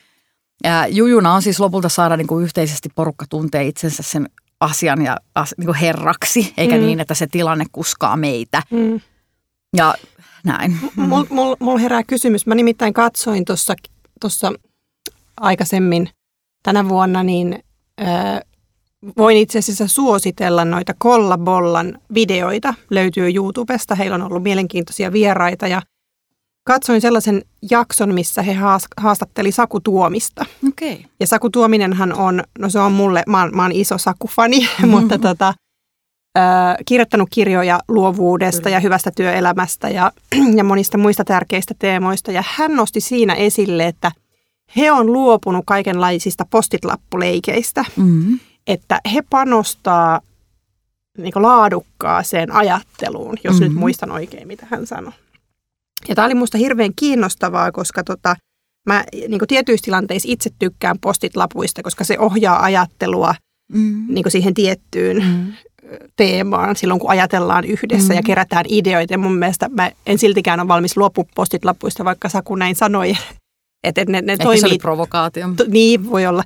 Ja 0.64 0.87
jujuna 0.87 1.35
on 1.35 1.42
siis 1.42 1.61
lopulta 1.61 1.88
saada 1.88 2.16
niin 2.16 2.27
kuin 2.27 2.44
yhteisesti 2.44 2.88
porukka 2.94 3.27
tuntee 3.31 3.64
itsensä 3.64 4.03
sen 4.03 4.29
asian 4.61 5.03
ja 5.03 5.16
as, 5.35 5.55
niin 5.59 5.66
kuin 5.66 5.79
herraksi, 5.79 6.55
eikä 6.57 6.77
mm. 6.77 6.81
niin, 6.81 7.01
että 7.01 7.14
se 7.14 7.27
tilanne 7.27 7.64
kuskaa 7.73 8.16
meitä. 8.16 8.62
Mm. 8.70 9.01
Ja 9.77 9.94
näin. 10.44 10.79
Mulla 10.96 11.27
mul, 11.31 11.57
mul 11.61 11.79
herää 11.79 12.03
kysymys. 12.03 12.46
Mä 12.46 12.55
nimittäin 12.55 12.94
katsoin 12.94 13.44
tuossa 14.20 14.53
aikaisemmin 15.40 16.09
tänä 16.62 16.88
vuonna, 16.88 17.23
niin 17.23 17.64
ö, 18.01 18.05
voin 19.18 19.37
itse 19.37 19.59
asiassa 19.59 19.88
suositella 19.88 20.64
noita 20.64 20.94
Kollabollan 20.99 21.99
videoita. 22.14 22.75
Löytyy 22.90 23.35
YouTubesta. 23.35 23.94
Heillä 23.94 24.14
on 24.14 24.23
ollut 24.23 24.42
mielenkiintoisia 24.42 25.12
vieraita 25.12 25.66
ja 25.66 25.83
katsoin 26.72 27.00
sellaisen 27.00 27.42
jakson, 27.70 28.14
missä 28.14 28.42
he 28.42 28.56
haastatteli 28.96 29.52
Saku 29.52 29.80
Tuomista. 29.80 30.46
Okei. 30.68 30.92
Okay. 30.92 31.04
Ja 31.20 31.26
Saku 31.26 31.50
Tuominenhan 31.50 32.12
on, 32.12 32.42
no 32.59 32.68
se 32.68 32.78
on 32.78 32.92
mulle, 32.92 33.22
mä 33.26 33.40
oon, 33.40 33.56
mä 33.56 33.62
oon 33.62 33.72
iso 33.72 33.98
Saku-fani, 33.98 34.61
mm-hmm. 34.61 34.88
mutta 34.88 35.18
tota, 35.18 35.54
äh, 36.38 36.76
kirjoittanut 36.87 37.28
kirjoja 37.33 37.80
luovuudesta 37.88 38.62
Kyllä. 38.62 38.76
ja 38.76 38.80
hyvästä 38.80 39.11
työelämästä 39.16 39.88
ja, 39.88 40.12
ja 40.59 40.64
monista 40.64 40.98
muista 40.98 41.24
tärkeistä 41.24 41.74
teemoista. 41.78 42.33
Ja 42.33 42.44
hän 42.46 42.76
nosti 42.76 43.00
siinä 43.00 43.35
esille, 43.35 43.87
että 43.87 44.12
he 44.76 44.92
on 44.92 45.12
luopunut 45.12 45.64
kaikenlaisista 45.66 46.46
postitlappuleikeistä, 46.50 47.85
mm-hmm. 47.96 48.38
että 48.66 49.00
he 49.14 49.22
panostaa 49.30 50.20
niin 51.18 51.33
laadukkaaseen 51.37 52.52
ajatteluun, 52.52 53.37
jos 53.44 53.54
mm-hmm. 53.54 53.68
nyt 53.68 53.80
muistan 53.80 54.11
oikein, 54.11 54.48
mitä 54.48 54.66
hän 54.70 54.87
sanoi. 54.87 55.12
Ja 56.08 56.14
tämä 56.14 56.26
oli 56.26 56.34
minusta 56.34 56.58
hirveän 56.58 56.92
kiinnostavaa, 56.96 57.72
koska 57.72 58.04
tota, 58.04 58.36
mä 58.86 59.04
niin 59.28 59.40
tietyissä 59.48 59.84
tilanteissa 59.84 60.28
itse 60.32 60.50
tykkään 60.58 60.98
postitlapuista, 60.98 61.82
koska 61.82 62.04
se 62.04 62.18
ohjaa 62.18 62.62
ajattelua 62.62 63.34
mm. 63.72 64.04
niin 64.08 64.30
siihen 64.30 64.54
tiettyyn 64.54 65.24
mm. 65.24 65.52
teemaan 66.16 66.76
silloin, 66.76 67.00
kun 67.00 67.10
ajatellaan 67.10 67.64
yhdessä 67.64 68.12
mm. 68.12 68.16
ja 68.16 68.22
kerätään 68.22 68.64
ideoita. 68.68 69.14
Ja 69.14 69.18
mun 69.18 69.36
mielestä 69.36 69.68
mä 69.68 69.90
en 70.06 70.18
siltikään 70.18 70.60
ole 70.60 70.68
valmis 70.68 70.96
luopua 70.96 71.24
postitlapuista, 71.34 72.04
vaikka 72.04 72.28
Saku 72.28 72.54
näin 72.54 72.74
sanoi. 72.74 73.16
Että 73.84 74.04
ne, 74.08 74.22
ne 74.22 74.32
Ehkä 74.32 74.44
toimii, 74.44 74.60
se 74.60 74.66
oli 74.66 74.78
provokaatio. 74.78 75.48
To, 75.56 75.64
niin, 75.68 76.10
voi 76.10 76.26
olla. 76.26 76.42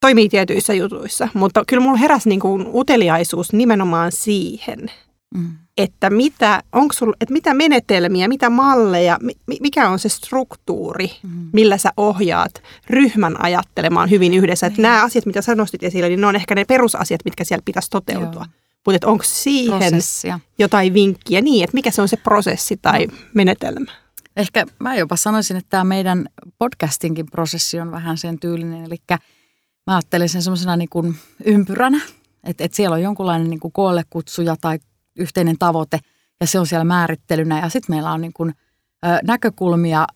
Toimii 0.00 0.28
tietyissä 0.28 0.74
jutuissa, 0.74 1.28
mutta 1.34 1.64
kyllä 1.68 1.82
mulla 1.82 1.96
heräsi 1.96 2.28
niin 2.28 2.40
kuin 2.40 2.66
uteliaisuus 2.72 3.52
nimenomaan 3.52 4.12
siihen, 4.12 4.90
mm 5.34 5.50
että 5.78 6.10
mitä, 6.10 6.62
onko 6.72 6.92
sul, 6.92 7.12
että 7.20 7.32
mitä 7.32 7.54
menetelmiä, 7.54 8.28
mitä 8.28 8.50
malleja, 8.50 9.18
mikä 9.60 9.88
on 9.88 9.98
se 9.98 10.08
struktuuri, 10.08 11.10
mm. 11.22 11.50
millä 11.52 11.78
sä 11.78 11.92
ohjaat 11.96 12.62
ryhmän 12.90 13.44
ajattelemaan 13.44 14.10
hyvin 14.10 14.34
yhdessä. 14.34 14.66
Että 14.66 14.82
nämä 14.82 15.04
asiat, 15.04 15.26
mitä 15.26 15.42
sä 15.42 15.54
nostit 15.54 15.82
esille, 15.82 16.08
niin 16.08 16.20
ne 16.20 16.26
on 16.26 16.36
ehkä 16.36 16.54
ne 16.54 16.64
perusasiat, 16.64 17.20
mitkä 17.24 17.44
siellä 17.44 17.62
pitäisi 17.64 17.90
toteutua. 17.90 18.46
Mutta 18.86 19.08
onko 19.08 19.24
siihen 19.26 19.78
Prosessia. 19.78 20.40
jotain 20.58 20.94
vinkkiä 20.94 21.40
niin, 21.40 21.64
että 21.64 21.74
mikä 21.74 21.90
se 21.90 22.02
on 22.02 22.08
se 22.08 22.16
prosessi 22.16 22.76
tai 22.76 23.06
no. 23.06 23.12
menetelmä? 23.34 23.92
Ehkä 24.36 24.66
mä 24.78 24.94
jopa 24.94 25.16
sanoisin, 25.16 25.56
että 25.56 25.70
tämä 25.70 25.84
meidän 25.84 26.28
podcastinkin 26.58 27.26
prosessi 27.26 27.80
on 27.80 27.90
vähän 27.90 28.18
sen 28.18 28.38
tyylinen. 28.38 28.84
Eli 28.84 28.96
mä 29.86 29.94
ajattelen 29.94 30.28
sen 30.28 30.42
semmoisena 30.42 30.76
niin 30.76 31.16
ympyränä, 31.44 32.00
että, 32.44 32.64
että 32.64 32.76
siellä 32.76 32.94
on 32.94 33.02
jonkunlainen 33.02 33.50
niin 33.50 33.60
kuin 33.60 33.72
koolle 33.72 34.02
kutsuja 34.10 34.56
tai 34.60 34.78
yhteinen 35.18 35.58
tavoite 35.58 36.00
ja 36.40 36.46
se 36.46 36.58
on 36.58 36.66
siellä 36.66 36.84
määrittelynä. 36.84 37.60
Ja 37.60 37.68
sitten 37.68 37.96
meillä 37.96 38.12
on 38.12 38.20
niin 38.20 38.32
kuin, 38.32 38.54
ö, 39.06 39.08
näkökulmia 39.24 40.06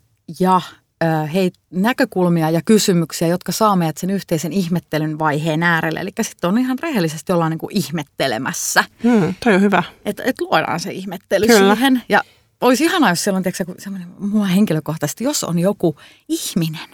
ja 0.40 0.60
ö, 1.04 1.26
hei, 1.26 1.50
näkökulmia 1.70 2.50
ja 2.50 2.60
kysymyksiä, 2.64 3.28
jotka 3.28 3.52
saa 3.52 3.76
meidät 3.76 3.96
sen 3.96 4.10
yhteisen 4.10 4.52
ihmettelyn 4.52 5.18
vaiheen 5.18 5.62
äärelle. 5.62 6.00
Eli 6.00 6.10
sitten 6.20 6.48
on 6.48 6.58
ihan 6.58 6.78
rehellisesti 6.78 7.32
ollaan 7.32 7.50
niin 7.50 7.58
kuin 7.58 7.76
ihmettelemässä. 7.76 8.84
Hmm, 9.02 9.34
toi 9.44 9.54
on 9.54 9.60
hyvä. 9.60 9.82
Että 10.04 10.22
et 10.26 10.40
luodaan 10.40 10.80
se 10.80 10.92
ihmettely 10.92 11.46
Kyllä. 11.46 11.74
siihen. 11.74 12.02
Ja 12.08 12.22
olisi 12.60 12.84
ihanaa, 12.84 13.10
jos 13.10 13.24
siellä 13.24 13.36
on 13.36 13.42
tiedätkö, 13.42 13.74
semmoinen, 13.78 14.08
mua 14.18 14.46
henkilökohtaisesti, 14.46 15.24
jos 15.24 15.44
on 15.44 15.58
joku 15.58 15.96
ihminen, 16.28 16.88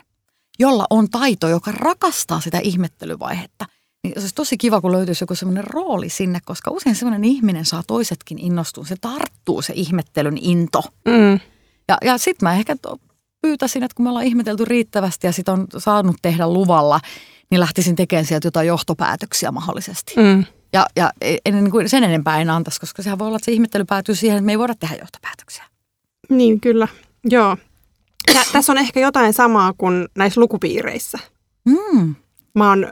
jolla 0.59 0.87
on 0.91 1.11
taito, 1.11 1.49
joka 1.49 1.73
rakastaa 1.73 2.41
sitä 2.41 2.59
ihmettelyvaihetta– 2.59 3.67
niin 4.05 4.15
se 4.15 4.21
olisi 4.21 4.35
tosi 4.35 4.57
kiva, 4.57 4.81
kun 4.81 4.93
löytyisi 4.93 5.23
joku 5.23 5.35
semmoinen 5.35 5.65
rooli 5.65 6.09
sinne, 6.09 6.41
koska 6.45 6.71
usein 6.71 6.97
semmoinen 6.97 7.25
ihminen 7.25 7.65
saa 7.65 7.83
toisetkin 7.87 8.39
innostua. 8.39 8.85
Se 8.85 8.97
tarttuu 9.01 9.63
se 9.63 9.73
ihmettelyn 9.77 10.39
into. 10.39 10.83
Mm. 11.05 11.41
Ja, 11.89 11.97
ja 12.05 12.19
sitten 12.19 12.49
mä 12.49 12.55
ehkä 12.55 12.77
to, 12.83 12.99
pyytäisin, 13.43 13.83
että 13.83 13.95
kun 13.95 14.05
me 14.05 14.09
ollaan 14.09 14.27
ihmetelty 14.27 14.65
riittävästi 14.65 15.27
ja 15.27 15.33
sit 15.33 15.49
on 15.49 15.67
saanut 15.79 16.17
tehdä 16.23 16.49
luvalla, 16.49 17.01
niin 17.51 17.61
lähtisin 17.61 17.97
tekemään 17.97 18.25
sieltä 18.25 18.47
jotain 18.47 18.67
johtopäätöksiä 18.67 19.51
mahdollisesti. 19.51 20.15
Mm. 20.17 20.45
Ja, 20.73 20.87
ja 20.97 21.13
en, 21.45 21.55
niin 21.55 21.71
kuin 21.71 21.89
sen 21.89 22.05
enempää 22.05 22.41
en 22.41 22.51
antaisi, 22.51 22.81
koska 22.81 23.03
sehän 23.03 23.19
voi 23.19 23.27
olla, 23.27 23.37
että 23.37 23.45
se 23.45 23.53
ihmettely 23.53 23.85
päätyy 23.85 24.15
siihen, 24.15 24.37
että 24.37 24.47
me 24.47 24.53
ei 24.53 24.59
voida 24.59 24.75
tehdä 24.75 24.97
johtopäätöksiä. 24.97 25.65
Niin, 26.29 26.61
kyllä. 26.61 26.89
Joo. 27.25 27.57
Tä, 28.33 28.45
tässä 28.53 28.73
on 28.73 28.79
ehkä 28.79 29.01
jotain 29.01 29.35
samaa 29.35 29.73
kuin 29.79 30.09
näissä 30.17 30.41
lukupiireissä. 30.41 31.19
Mm. 31.65 32.15
Mä 32.55 32.69
oon 32.69 32.87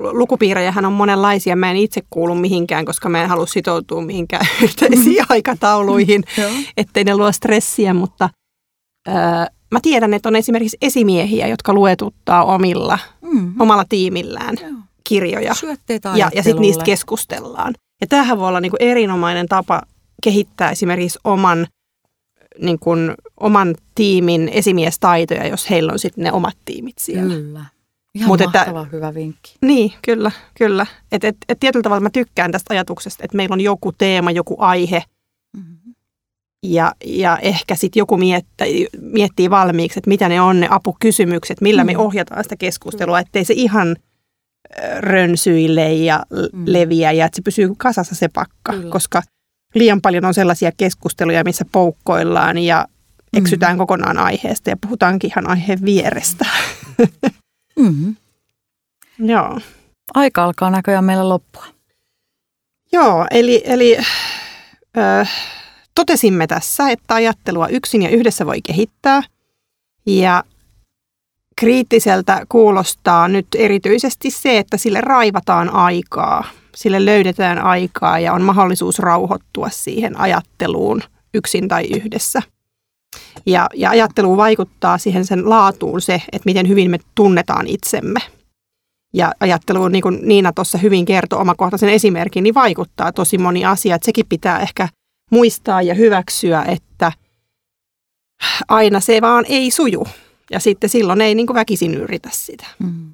lukupiirejähän 0.00 0.84
on 0.84 0.92
monenlaisia. 0.92 1.56
Mä 1.56 1.70
en 1.70 1.76
itse 1.76 2.02
kuulu 2.10 2.34
mihinkään, 2.34 2.84
koska 2.84 3.08
mä 3.08 3.22
en 3.22 3.28
halua 3.28 3.46
sitoutua 3.46 4.02
mihinkään 4.02 4.46
yhteisiin 4.64 5.24
aikatauluihin, 5.28 6.24
ettei 6.76 7.04
ne 7.04 7.16
luo 7.16 7.32
stressiä, 7.32 7.94
mutta 7.94 8.30
öö, 9.08 9.14
mä 9.70 9.78
tiedän, 9.82 10.14
että 10.14 10.28
on 10.28 10.36
esimerkiksi 10.36 10.76
esimiehiä, 10.82 11.46
jotka 11.46 11.72
luetuttaa 11.72 12.44
omilla, 12.44 12.98
mm. 13.20 13.60
omalla 13.60 13.84
tiimillään 13.88 14.56
Joo. 14.60 14.70
kirjoja. 15.04 15.54
Ja, 16.16 16.30
ja 16.34 16.42
sitten 16.42 16.60
niistä 16.60 16.84
keskustellaan. 16.84 17.74
Ja 18.00 18.06
tämähän 18.06 18.38
voi 18.38 18.48
olla 18.48 18.60
niin 18.60 18.70
kuin 18.70 18.82
erinomainen 18.82 19.46
tapa 19.46 19.82
kehittää 20.22 20.70
esimerkiksi 20.70 21.18
oman, 21.24 21.66
niin 22.58 22.78
kuin, 22.78 23.14
oman 23.40 23.74
tiimin 23.94 24.48
esimiestaitoja, 24.48 25.46
jos 25.46 25.70
heillä 25.70 25.92
on 25.92 25.98
sitten 25.98 26.24
ne 26.24 26.32
omat 26.32 26.56
tiimit 26.64 26.98
siellä. 26.98 27.34
Kyllä. 27.34 27.64
Ihan 28.14 28.28
Mut 28.28 28.40
mahtava, 28.40 28.82
että, 28.82 28.96
hyvä 28.96 29.14
vinkki. 29.14 29.54
Niin, 29.62 29.92
kyllä, 30.02 30.30
kyllä. 30.58 30.86
Et, 31.12 31.24
et, 31.24 31.36
et 31.48 31.60
tietyllä 31.60 31.82
tavalla 31.82 32.00
mä 32.00 32.10
tykkään 32.10 32.52
tästä 32.52 32.74
ajatuksesta, 32.74 33.24
että 33.24 33.36
meillä 33.36 33.52
on 33.52 33.60
joku 33.60 33.92
teema, 33.92 34.30
joku 34.30 34.56
aihe, 34.58 35.02
mm-hmm. 35.56 35.94
ja, 36.62 36.94
ja 37.04 37.38
ehkä 37.38 37.74
sitten 37.74 38.00
joku 38.00 38.16
miettii, 38.16 38.88
miettii 39.00 39.50
valmiiksi, 39.50 39.98
että 39.98 40.08
mitä 40.08 40.28
ne 40.28 40.40
on 40.40 40.60
ne 40.60 40.66
apukysymykset, 40.70 41.60
millä 41.60 41.84
mm-hmm. 41.84 41.98
me 41.98 42.04
ohjataan 42.04 42.44
sitä 42.44 42.56
keskustelua, 42.56 43.16
mm-hmm. 43.16 43.26
ettei 43.26 43.44
se 43.44 43.54
ihan 43.54 43.96
rönsyille 44.98 45.94
ja 45.94 46.22
mm-hmm. 46.30 46.64
leviä 46.66 47.12
ja 47.12 47.26
että 47.26 47.36
se 47.36 47.42
pysyy 47.42 47.70
kasassa 47.78 48.14
se 48.14 48.28
pakka, 48.28 48.72
kyllä. 48.72 48.90
koska 48.90 49.22
liian 49.74 50.00
paljon 50.00 50.24
on 50.24 50.34
sellaisia 50.34 50.72
keskusteluja, 50.76 51.44
missä 51.44 51.64
poukkoillaan 51.72 52.58
ja 52.58 52.86
eksytään 53.32 53.72
mm-hmm. 53.72 53.78
kokonaan 53.78 54.18
aiheesta 54.18 54.70
ja 54.70 54.76
puhutaankin 54.80 55.30
ihan 55.30 55.50
aiheen 55.50 55.84
vierestä. 55.84 56.46
Mm-hmm. 56.98 57.30
Joo. 59.18 59.60
Aika 60.14 60.44
alkaa 60.44 60.70
näköjään 60.70 61.04
meillä 61.04 61.28
loppua. 61.28 61.66
Joo, 62.92 63.26
eli, 63.30 63.62
eli 63.64 63.96
ö, 64.96 65.26
totesimme 65.94 66.46
tässä, 66.46 66.90
että 66.90 67.14
ajattelua 67.14 67.68
yksin 67.68 68.02
ja 68.02 68.08
yhdessä 68.08 68.46
voi 68.46 68.62
kehittää. 68.62 69.22
Ja 70.06 70.44
kriittiseltä 71.56 72.46
kuulostaa 72.48 73.28
nyt 73.28 73.46
erityisesti 73.54 74.30
se, 74.30 74.58
että 74.58 74.76
sille 74.76 75.00
raivataan 75.00 75.70
aikaa, 75.70 76.44
sille 76.74 77.04
löydetään 77.04 77.58
aikaa 77.58 78.18
ja 78.18 78.32
on 78.32 78.42
mahdollisuus 78.42 78.98
rauhoittua 78.98 79.68
siihen 79.70 80.20
ajatteluun 80.20 81.02
yksin 81.34 81.68
tai 81.68 81.84
yhdessä. 81.84 82.42
Ja, 83.46 83.66
ja 83.74 83.90
ajatteluun 83.90 84.36
vaikuttaa 84.36 84.98
siihen 84.98 85.24
sen 85.24 85.50
laatuun 85.50 86.00
se, 86.00 86.22
että 86.32 86.46
miten 86.46 86.68
hyvin 86.68 86.90
me 86.90 86.98
tunnetaan 87.14 87.66
itsemme. 87.66 88.20
Ja 89.14 89.32
ajatteluun, 89.40 89.92
niin 89.92 90.02
kuin 90.02 90.18
Niina 90.22 90.52
tuossa 90.52 90.78
hyvin 90.78 91.04
kertoi 91.04 91.40
omakohtaisen 91.40 91.88
esimerkin, 91.88 92.44
niin 92.44 92.54
vaikuttaa 92.54 93.12
tosi 93.12 93.38
moni 93.38 93.64
asia. 93.64 93.94
Että 93.94 94.06
sekin 94.06 94.26
pitää 94.28 94.60
ehkä 94.60 94.88
muistaa 95.30 95.82
ja 95.82 95.94
hyväksyä, 95.94 96.62
että 96.62 97.12
aina 98.68 99.00
se 99.00 99.20
vaan 99.20 99.44
ei 99.48 99.70
suju. 99.70 100.06
Ja 100.50 100.60
sitten 100.60 100.90
silloin 100.90 101.20
ei 101.20 101.34
niin 101.34 101.46
kuin 101.46 101.54
väkisin 101.54 101.94
yritä 101.94 102.28
sitä. 102.32 102.66
Mm. 102.78 103.10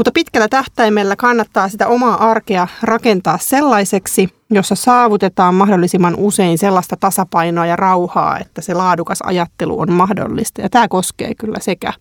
Mutta 0.00 0.12
pitkällä 0.12 0.48
tähtäimellä 0.48 1.16
kannattaa 1.16 1.68
sitä 1.68 1.88
omaa 1.88 2.30
arkea 2.30 2.68
rakentaa 2.82 3.38
sellaiseksi, 3.38 4.28
jossa 4.50 4.74
saavutetaan 4.74 5.54
mahdollisimman 5.54 6.14
usein 6.16 6.58
sellaista 6.58 6.96
tasapainoa 6.96 7.66
ja 7.66 7.76
rauhaa, 7.76 8.38
että 8.38 8.60
se 8.60 8.74
laadukas 8.74 9.18
ajattelu 9.22 9.80
on 9.80 9.92
mahdollista. 9.92 10.60
Ja 10.60 10.68
tämä 10.68 10.88
koskee 10.88 11.34
kyllä 11.34 11.58
sekä 11.60 11.92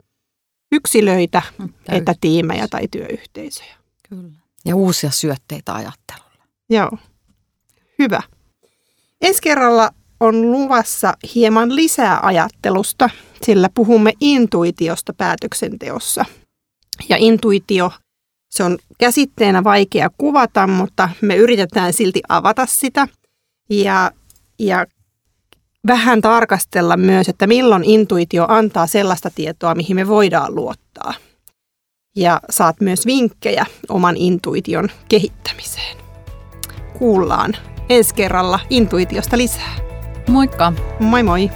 yksilöitä 0.72 1.42
Täysin. 1.58 1.74
että 1.90 2.16
tiimejä 2.22 2.68
tai 2.68 2.88
työyhteisöjä. 2.92 3.76
Kyllä. 4.10 4.32
Ja 4.66 4.76
uusia 4.76 5.12
syötteitä 5.12 5.74
ajattelulle. 5.74 6.44
Joo. 6.70 6.92
Hyvä. 8.00 8.22
Ensi 9.22 9.42
kerralla 9.42 9.90
on 10.20 10.52
luvassa 10.52 11.14
hieman 11.36 11.76
lisää 11.76 12.20
ajattelusta, 12.24 13.10
sillä 13.44 13.70
puhumme 13.74 14.14
intuitiosta 14.22 15.14
päätöksenteossa– 15.14 16.26
ja 17.10 17.18
intuitio, 17.20 17.92
se 18.50 18.64
on 18.64 18.78
käsitteenä 18.98 19.64
vaikea 19.64 20.10
kuvata, 20.18 20.68
mutta 20.68 21.10
me 21.22 21.36
yritetään 21.36 21.94
silti 21.94 22.22
avata 22.30 22.66
sitä 22.66 23.08
ja, 23.70 24.12
ja 24.60 24.86
vähän 25.88 26.22
tarkastella 26.22 26.98
myös, 26.98 27.30
että 27.30 27.48
milloin 27.48 27.84
intuitio 27.84 28.46
antaa 28.48 28.88
sellaista 28.88 29.30
tietoa, 29.36 29.76
mihin 29.76 29.96
me 29.96 30.08
voidaan 30.08 30.56
luottaa. 30.56 31.14
Ja 32.16 32.40
saat 32.50 32.82
myös 32.82 33.06
vinkkejä 33.06 33.66
oman 33.90 34.18
intuition 34.18 34.90
kehittämiseen. 35.10 35.98
Kuullaan 36.98 37.54
ensi 37.90 38.16
kerralla 38.16 38.60
intuitiosta 38.70 39.38
lisää. 39.38 39.76
Moikka! 40.30 40.74
Moi 41.00 41.24
moi! 41.24 41.50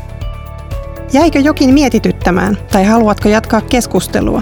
Jäikö 1.14 1.40
jokin 1.40 1.74
mietityttämään 1.74 2.58
tai 2.72 2.84
haluatko 2.84 3.30
jatkaa 3.30 3.62
keskustelua? 3.62 4.42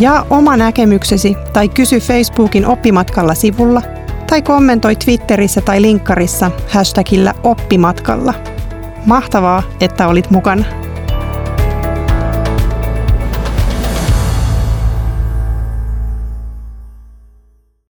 Jaa 0.00 0.26
oma 0.30 0.56
näkemyksesi 0.56 1.36
tai 1.52 1.68
kysy 1.68 2.00
Facebookin 2.00 2.66
oppimatkalla 2.66 3.34
sivulla 3.34 3.82
tai 4.26 4.42
kommentoi 4.42 4.96
Twitterissä 4.96 5.60
tai 5.60 5.82
linkkarissa 5.82 6.50
hashtagillä 6.68 7.34
oppimatkalla. 7.42 8.34
Mahtavaa, 9.06 9.62
että 9.80 10.08
olit 10.08 10.30
mukana. 10.30 10.64